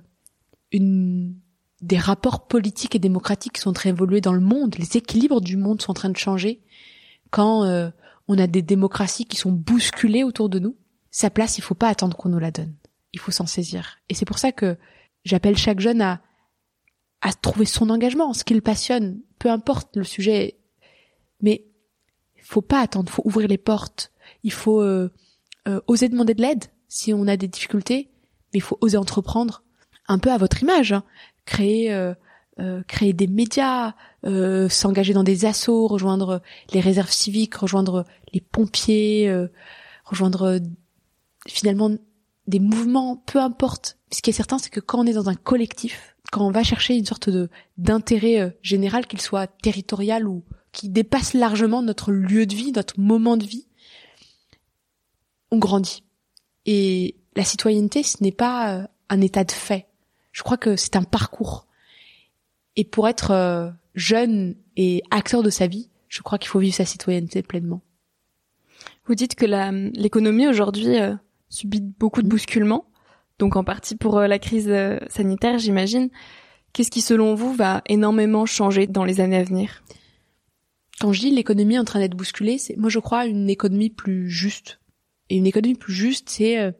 [0.72, 1.36] une
[1.82, 5.58] des rapports politiques et démocratiques qui sont très évolués dans le monde, les équilibres du
[5.58, 6.62] monde sont en train de changer.
[7.30, 7.92] Quand euh,
[8.28, 10.76] on a des démocraties qui sont bousculées autour de nous,
[11.12, 12.74] sa place, il faut pas attendre qu'on nous la donne.
[13.14, 13.98] Il faut s'en saisir.
[14.10, 14.76] Et c'est pour ça que
[15.24, 16.20] j'appelle chaque jeune à
[17.42, 20.58] trouver son engagement, ce qui le passionne, peu importe le sujet.
[21.42, 21.66] Mais
[22.36, 24.12] il faut pas attendre, il faut ouvrir les portes.
[24.44, 25.12] Il faut euh,
[25.68, 28.10] euh, oser demander de l'aide si on a des difficultés,
[28.54, 29.64] mais il faut oser entreprendre
[30.08, 31.04] un peu à votre image, hein.
[31.46, 32.14] créer euh,
[32.60, 33.94] euh, créer des médias,
[34.26, 36.42] euh, s'engager dans des assauts, rejoindre
[36.74, 39.32] les réserves civiques, rejoindre les pompiers,
[40.06, 40.60] rejoindre
[41.48, 41.92] finalement
[42.48, 44.00] des mouvements, peu importe.
[44.12, 46.64] Ce qui est certain, c'est que quand on est dans un collectif, quand on va
[46.64, 52.48] chercher une sorte de d'intérêt général, qu'il soit territorial ou qui dépasse largement notre lieu
[52.48, 53.68] de vie, notre moment de vie,
[55.52, 56.04] on grandit.
[56.66, 59.86] Et la citoyenneté, ce n'est pas un état de fait.
[60.32, 61.68] Je crois que c'est un parcours.
[62.76, 66.76] Et pour être euh, jeune et acteur de sa vie, je crois qu'il faut vivre
[66.76, 67.82] sa citoyenneté pleinement.
[69.06, 69.46] Vous dites que
[70.00, 71.16] l'économie aujourd'hui euh,
[71.50, 72.86] subit beaucoup de bousculements,
[73.40, 74.72] donc en partie pour euh, la crise
[75.10, 76.10] sanitaire, j'imagine.
[76.74, 79.84] Qu'est-ce qui, selon vous, va énormément changer dans les années à venir?
[81.00, 84.30] Quand je dis l'économie en train d'être bousculée, c'est moi je crois une économie plus
[84.30, 84.80] juste.
[85.30, 86.74] Et une économie plus juste, c'est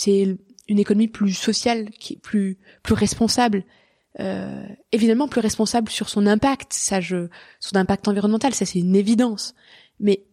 [0.00, 3.64] c'est une économie plus sociale, qui est plus plus responsable,
[4.18, 8.96] euh, évidemment plus responsable sur son impact, ça je, son impact environnemental, ça c'est une
[8.96, 9.54] évidence,
[9.98, 10.24] mais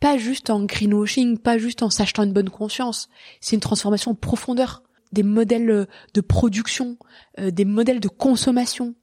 [0.00, 3.08] pas juste en greenwashing, pas juste en s'achetant une bonne conscience,
[3.40, 4.82] c'est une transformation en profondeur
[5.12, 6.98] des modèles de production,
[7.38, 8.94] euh, des modèles de consommation.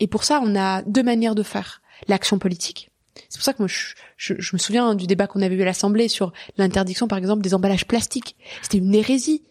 [0.00, 2.90] Et pour ça, on a deux manières de faire l'action politique.
[3.28, 5.62] C'est pour ça que moi, je, je, je me souviens du débat qu'on avait eu
[5.62, 8.36] à l'Assemblée sur l'interdiction, par exemple, des emballages plastiques.
[8.62, 9.44] C'était une hérésie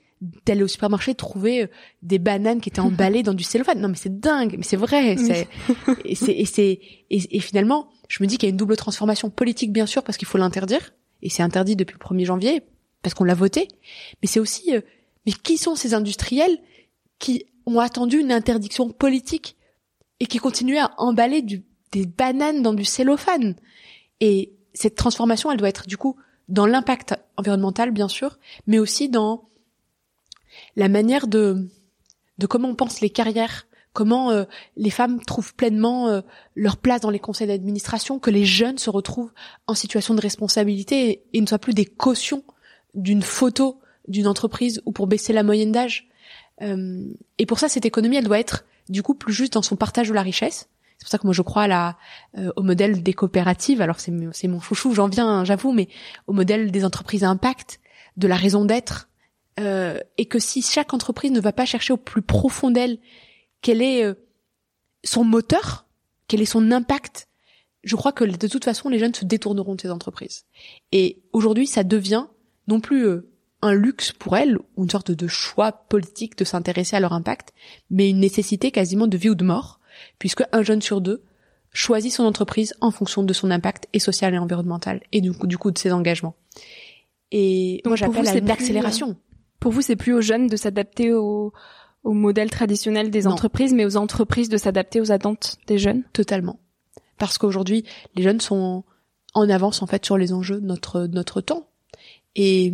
[0.46, 1.68] d'aller au supermarché trouver euh,
[2.04, 3.80] des bananes qui étaient emballées dans du cellophane.
[3.82, 5.18] Non mais c'est dingue, mais c'est vrai.
[5.18, 5.48] C'est
[6.06, 6.80] et c'est et c'est
[7.10, 10.18] et, finalement, je me dis qu'il y a une double transformation politique bien sûr parce
[10.18, 12.62] qu'il faut l'interdire et c'est interdit depuis le 1er janvier
[13.02, 13.68] parce qu'on l'a voté.
[14.22, 14.82] Mais c'est aussi euh,
[15.26, 16.60] mais qui sont ces industriels
[17.20, 19.56] qui ont attendu une interdiction politique
[20.20, 23.56] et qui continuaient à emballer du, des bananes dans du cellophane?
[24.20, 26.16] Et cette transformation, elle doit être du coup
[26.48, 29.50] dans l'impact environnemental bien sûr, mais aussi dans
[30.76, 31.70] la manière de
[32.38, 34.46] de comment on pense les carrières, comment euh,
[34.76, 36.22] les femmes trouvent pleinement euh,
[36.56, 39.32] leur place dans les conseils d'administration, que les jeunes se retrouvent
[39.68, 42.44] en situation de responsabilité et, ne soient plus des cautions
[42.94, 46.10] d'une photo d'une entreprise ou pour baisser la moyenne d'âge.
[46.62, 47.06] Euh,
[47.38, 50.10] et pour ça, cette économie, elle doit être du coup plus juste dans son partage
[50.10, 50.68] de la richesse.
[50.98, 51.98] C'est pour ça que moi je crois à la,
[52.38, 53.82] euh, au modèle des coopératives.
[53.82, 55.88] Alors c'est mon chouchou, j'en viens, j'avoue, mais
[56.28, 57.80] au modèle des entreprises à impact,
[58.18, 59.10] de la raison d'être,
[59.60, 63.00] euh, et que si chaque entreprise ne va pas chercher au plus profond d'elle
[63.62, 64.14] quel est euh,
[65.04, 65.86] son moteur,
[66.28, 67.28] quel est son impact,
[67.84, 70.46] je crois que de toute façon les jeunes se détourneront de ces entreprises.
[70.92, 72.26] Et aujourd'hui, ça devient
[72.68, 73.30] non plus euh,
[73.62, 77.54] un luxe pour elles ou une sorte de choix politique de s'intéresser à leur impact,
[77.90, 79.80] mais une nécessité quasiment de vie ou de mort,
[80.18, 81.24] puisque un jeune sur deux
[81.74, 85.48] choisit son entreprise en fonction de son impact et social et environnemental et du coup,
[85.48, 86.36] du coup de ses engagements.
[87.32, 89.16] Et moi j'appelle à une accélération.
[89.62, 91.54] Pour vous, c'est plus aux jeunes de s'adapter au,
[92.04, 96.04] au modèle traditionnel des entreprises, mais aux entreprises de s'adapter aux attentes des jeunes?
[96.12, 96.60] Totalement.
[97.18, 97.86] Parce qu'aujourd'hui,
[98.16, 98.84] les jeunes sont
[99.34, 101.68] en avance en fait sur les enjeux de notre notre temps.
[102.36, 102.74] Et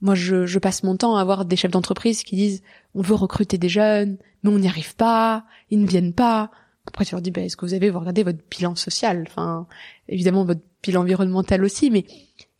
[0.00, 2.62] moi, je, je passe mon temps à avoir des chefs d'entreprise qui disent
[2.94, 6.50] on veut recruter des jeunes, mais on n'y arrive pas, ils ne viennent pas.
[6.88, 9.24] Après, tu leur dis, bah, est-ce que vous avez regardé votre bilan social?
[9.28, 9.66] Enfin,
[10.08, 12.04] évidemment, votre bilan environnemental aussi, mais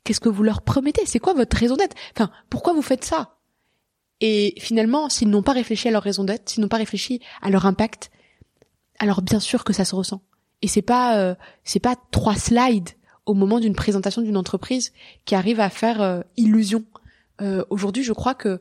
[0.05, 1.03] qu'est-ce que vous leur promettez?
[1.07, 1.97] C'est quoi votre raison d'être?
[2.15, 3.36] Enfin, pourquoi vous faites ça?
[4.21, 7.51] Et finalement, s'ils n'ont pas réfléchi à leur raison d'être, s'ils n'ont pas réfléchi à
[7.51, 8.11] leur impact,
[8.99, 10.23] alors bien sûr que ça se ressent.
[10.63, 12.91] Et c'est pas, euh, c'est pas trois slides
[13.27, 14.93] au moment d'une présentation d'une entreprise
[15.25, 16.85] qui arrive à faire euh, illusion
[17.43, 18.61] euh, aujourd'hui, je crois que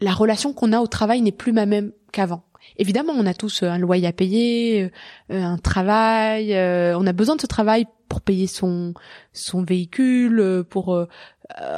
[0.00, 2.44] la relation qu'on a au travail n'est plus la même qu'avant.
[2.76, 4.90] Évidemment, on a tous euh, un loyer à payer,
[5.30, 6.52] euh, un travail,
[6.94, 8.94] on a besoin de ce travail pour payer son
[9.32, 11.06] son véhicule, pour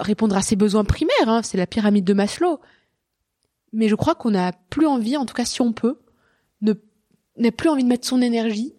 [0.01, 1.29] répondre à ses besoins primaires.
[1.29, 2.61] Hein, c'est la pyramide de Maslow.
[3.73, 6.01] Mais je crois qu'on n'a plus envie, en tout cas si on peut,
[6.61, 8.75] n'a plus envie de mettre son énergie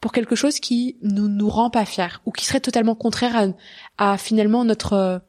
[0.00, 3.52] pour quelque chose qui nous nous rend pas fiers ou qui serait totalement contraire
[3.98, 5.22] à, à finalement notre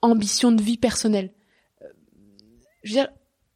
[0.00, 1.32] ambition de vie personnelle.
[1.82, 1.86] Euh,
[2.84, 3.08] je veux dire,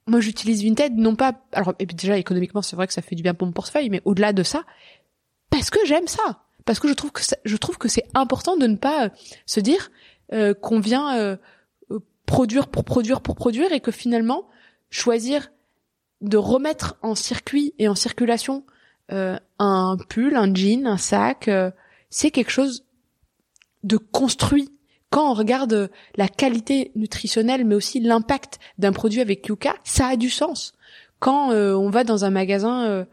[0.07, 3.14] moi j'utilise Vinted non pas alors et puis déjà économiquement c'est vrai que ça fait
[3.14, 4.64] du bien pour mon portefeuille mais au-delà de ça
[5.51, 8.66] parce que j'aime ça parce que je trouve que je trouve que c'est important de
[8.66, 9.09] ne pas euh,
[9.47, 9.91] se dire
[10.33, 11.37] euh, qu'on vient euh,
[12.27, 14.47] produire pour produire pour produire et que finalement
[14.95, 15.51] choisir
[16.20, 18.64] de remettre en circuit et en circulation
[19.11, 21.51] un pull, un jean, un sac,
[22.09, 22.84] c'est quelque chose
[23.82, 24.70] de construit
[25.14, 30.16] quand on regarde la qualité nutritionnelle, mais aussi l'impact d'un produit avec Yuka, ça a
[30.16, 30.72] du sens.
[31.20, 33.05] Quand euh, on va dans un magasin, euh,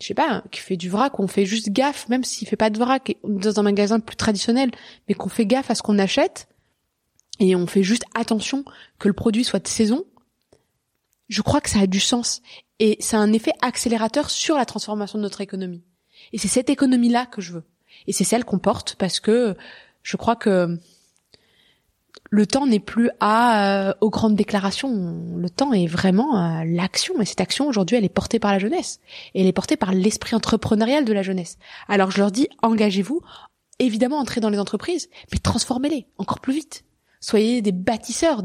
[0.00, 2.70] je sais pas, qui fait du vrac, on fait juste gaffe, même s'il fait pas
[2.70, 4.70] de vrac, dans un magasin plus traditionnel,
[5.08, 6.46] mais qu'on fait gaffe à ce qu'on achète,
[7.40, 8.64] et on fait juste attention
[9.00, 10.04] que le produit soit de saison,
[11.28, 12.42] je crois que ça a du sens.
[12.78, 15.82] Et c'est un effet accélérateur sur la transformation de notre économie.
[16.32, 17.64] Et c'est cette économie-là que je veux.
[18.06, 19.56] Et c'est celle qu'on porte parce que
[20.02, 20.78] je crois que
[22.30, 25.36] le temps n'est plus à euh, aux grandes déclarations.
[25.36, 27.20] Le temps est vraiment à l'action.
[27.20, 29.00] Et cette action aujourd'hui, elle est portée par la jeunesse.
[29.34, 31.58] Et elle est portée par l'esprit entrepreneurial de la jeunesse.
[31.88, 33.20] Alors je leur dis, engagez-vous.
[33.78, 36.84] Évidemment, entrez dans les entreprises, mais transformez-les encore plus vite.
[37.20, 38.42] Soyez des bâtisseurs.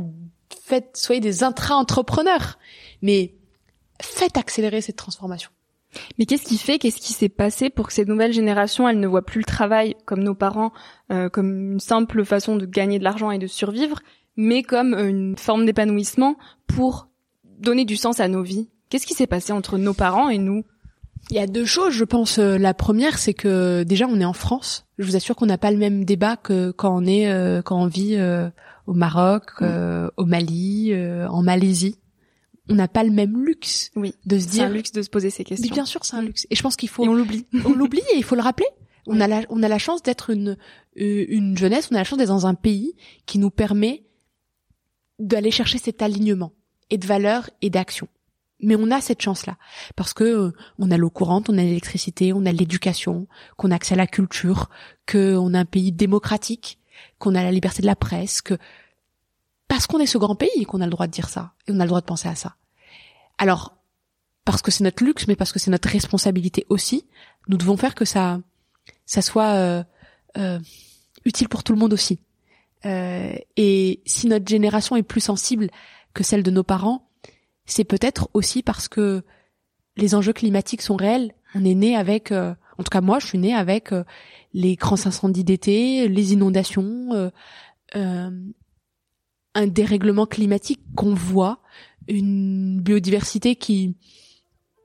[0.63, 2.57] Faites, soyez des intra-entrepreneurs.
[3.01, 3.33] Mais
[4.01, 5.51] faites accélérer cette transformation.
[6.17, 9.07] Mais qu'est-ce qui fait, qu'est-ce qui s'est passé pour que ces nouvelles générations, elles ne
[9.07, 10.71] voient plus le travail comme nos parents,
[11.11, 13.99] euh, comme une simple façon de gagner de l'argent et de survivre,
[14.37, 16.37] mais comme une forme d'épanouissement
[16.67, 17.09] pour
[17.59, 18.69] donner du sens à nos vies?
[18.89, 20.63] Qu'est-ce qui s'est passé entre nos parents et nous?
[21.29, 22.39] Il y a deux choses, je pense.
[22.39, 24.85] Euh, la première, c'est que déjà on est en France.
[24.97, 27.79] Je vous assure qu'on n'a pas le même débat que quand on est euh, quand
[27.79, 28.15] on vit
[28.91, 30.09] au Maroc, mmh.
[30.17, 30.93] au Mali,
[31.29, 31.95] en Malaisie
[32.69, 34.63] on n'a pas le même luxe oui, de se dire.
[34.63, 35.67] C'est un luxe de se poser ces questions.
[35.67, 36.47] Mais bien sûr, c'est un luxe.
[36.49, 37.03] Et je pense qu'il faut.
[37.03, 37.45] Et on l'oublie.
[37.65, 38.67] on l'oublie et il faut le rappeler.
[39.07, 40.57] On a la, on a la chance d'être une,
[40.99, 42.93] euh, une jeunesse, on a la chance d'être dans un pays
[43.25, 44.05] qui nous permet
[45.17, 46.53] d'aller chercher cet alignement
[46.91, 48.07] et de valeurs et d'action.
[48.59, 49.57] Mais on a cette chance-là
[49.95, 53.27] parce que euh, on a l'eau courante, on a l'électricité, on a l'éducation,
[53.57, 54.69] qu'on a accès à la culture,
[55.11, 56.77] qu'on a un pays démocratique,
[57.17, 58.59] qu'on a la liberté de la presse, que
[59.71, 61.79] parce qu'on est ce grand pays qu'on a le droit de dire ça et on
[61.79, 62.57] a le droit de penser à ça.
[63.37, 63.77] Alors,
[64.43, 67.05] parce que c'est notre luxe, mais parce que c'est notre responsabilité aussi,
[67.47, 68.41] nous devons faire que ça,
[69.05, 69.81] ça soit euh,
[70.37, 70.59] euh,
[71.23, 72.19] utile pour tout le monde aussi.
[72.85, 75.69] Euh, et si notre génération est plus sensible
[76.13, 77.07] que celle de nos parents,
[77.65, 79.23] c'est peut-être aussi parce que
[79.95, 81.33] les enjeux climatiques sont réels.
[81.55, 83.91] On est né avec, en tout cas moi, je suis né avec
[84.53, 87.31] les grands incendies d'été, les inondations,
[89.55, 91.59] un dérèglement climatique qu'on voit,
[92.07, 93.95] une biodiversité qui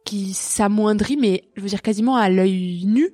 [0.04, 3.10] qui s'amoindrit, mais je veux dire quasiment à l'œil nu.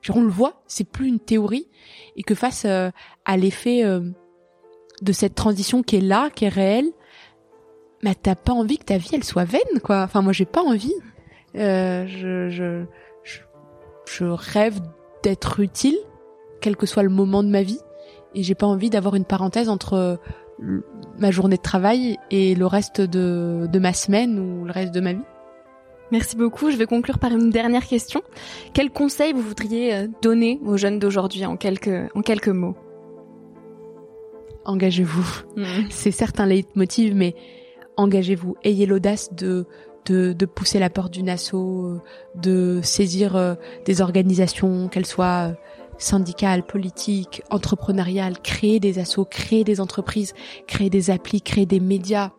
[0.00, 1.68] Genre on le voit, c'est plus une théorie,
[2.16, 2.90] et que face euh,
[3.24, 4.00] à l'effet euh,
[5.02, 6.90] de cette transition qui est là, qui est réelle,
[8.02, 10.02] bah t'as pas envie que ta vie elle soit vaine, quoi.
[10.02, 10.94] Enfin moi j'ai pas envie.
[11.54, 12.84] Euh, je, je,
[14.10, 14.80] je rêve
[15.22, 15.98] d'être utile,
[16.60, 17.80] quel que soit le moment de ma vie,
[18.34, 20.18] et j'ai pas envie d'avoir une parenthèse entre
[21.18, 25.00] ma journée de travail et le reste de, de ma semaine ou le reste de
[25.00, 25.24] ma vie.
[26.12, 26.70] Merci beaucoup.
[26.70, 28.20] Je vais conclure par une dernière question.
[28.74, 32.76] Quel conseil vous voudriez euh, donner aux jeunes d'aujourd'hui en quelques, en quelques mots?
[34.66, 35.42] Engagez-vous.
[35.56, 35.64] Mm.
[35.90, 37.34] C'est certes un leitmotiv, mais
[37.96, 38.56] engagez-vous.
[38.62, 39.66] Ayez l'audace de,
[40.04, 42.00] de, de, pousser la porte d'une asso, euh,
[42.34, 43.54] de saisir euh,
[43.86, 45.56] des organisations, qu'elles soient
[45.98, 50.34] syndicales, politiques, entrepreneuriales, créer des assos, créer des entreprises,
[50.66, 52.30] créer des applis, créer des médias,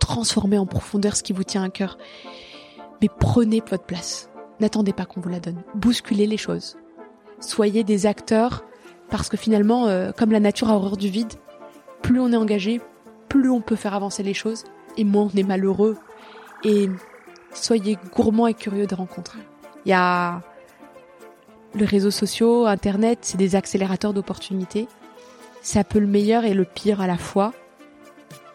[0.00, 1.98] transformer en profondeur ce qui vous tient à cœur
[3.00, 4.30] mais prenez votre place.
[4.60, 5.62] N'attendez pas qu'on vous la donne.
[5.74, 6.76] Bousculez les choses.
[7.40, 8.64] Soyez des acteurs
[9.10, 11.32] parce que finalement, euh, comme la nature a horreur du vide,
[12.02, 12.80] plus on est engagé,
[13.28, 14.64] plus on peut faire avancer les choses
[14.96, 15.96] et moins on est malheureux.
[16.64, 16.88] Et
[17.52, 19.36] soyez gourmands et curieux de rencontres.
[19.84, 20.42] Il y a
[21.74, 24.88] les réseaux sociaux, Internet, c'est des accélérateurs d'opportunités.
[25.62, 27.52] C'est un peu le meilleur et le pire à la fois.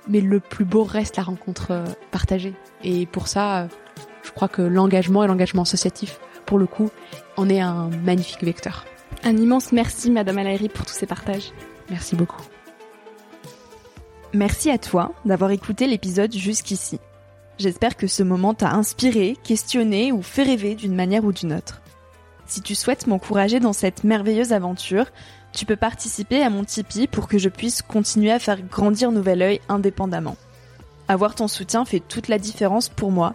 [0.08, 2.54] Mais le plus beau reste la rencontre euh, partagée.
[2.84, 3.68] Et pour ça, euh,
[4.24, 6.90] je crois que l'engagement et l'engagement associatif, pour le coup,
[7.38, 8.86] en est un magnifique vecteur.
[9.24, 11.52] Un immense merci, Madame Alairi, pour tous ces partages.
[11.90, 12.42] Merci beaucoup.
[14.34, 17.00] Merci à toi d'avoir écouté l'épisode jusqu'ici.
[17.60, 21.83] J'espère que ce moment t'a inspiré, questionné ou fait rêver d'une manière ou d'une autre.
[22.54, 25.08] Si tu souhaites m'encourager dans cette merveilleuse aventure,
[25.54, 29.42] tu peux participer à mon Tipeee pour que je puisse continuer à faire grandir Nouvel
[29.42, 30.38] Oeil indépendamment.
[31.08, 33.34] Avoir ton soutien fait toute la différence pour moi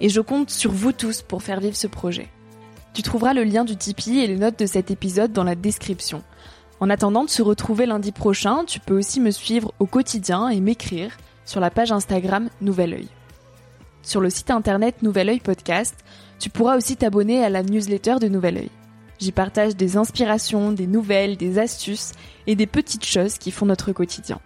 [0.00, 2.28] et je compte sur vous tous pour faire vivre ce projet.
[2.94, 6.22] Tu trouveras le lien du Tipeee et les notes de cet épisode dans la description.
[6.78, 10.60] En attendant de se retrouver lundi prochain, tu peux aussi me suivre au quotidien et
[10.60, 13.08] m'écrire sur la page Instagram Nouvel Oeil.
[14.02, 15.96] Sur le site internet Nouvel Oeil Podcast,
[16.40, 18.70] tu pourras aussi t'abonner à la newsletter de Nouvel Oeil.
[19.20, 22.12] J'y partage des inspirations, des nouvelles, des astuces
[22.48, 24.40] et des petites choses qui font notre quotidien.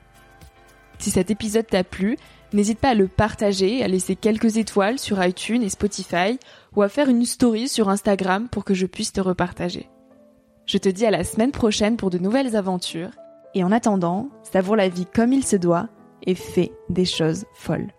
[0.98, 2.18] Si cet épisode t'a plu,
[2.54, 6.38] N'hésite pas à le partager, à laisser quelques étoiles sur iTunes et Spotify
[6.76, 9.90] ou à faire une story sur Instagram pour que je puisse te repartager.
[10.64, 13.10] Je te dis à la semaine prochaine pour de nouvelles aventures
[13.56, 15.88] et en attendant, savoure la vie comme il se doit
[16.22, 17.90] et fais des choses folles.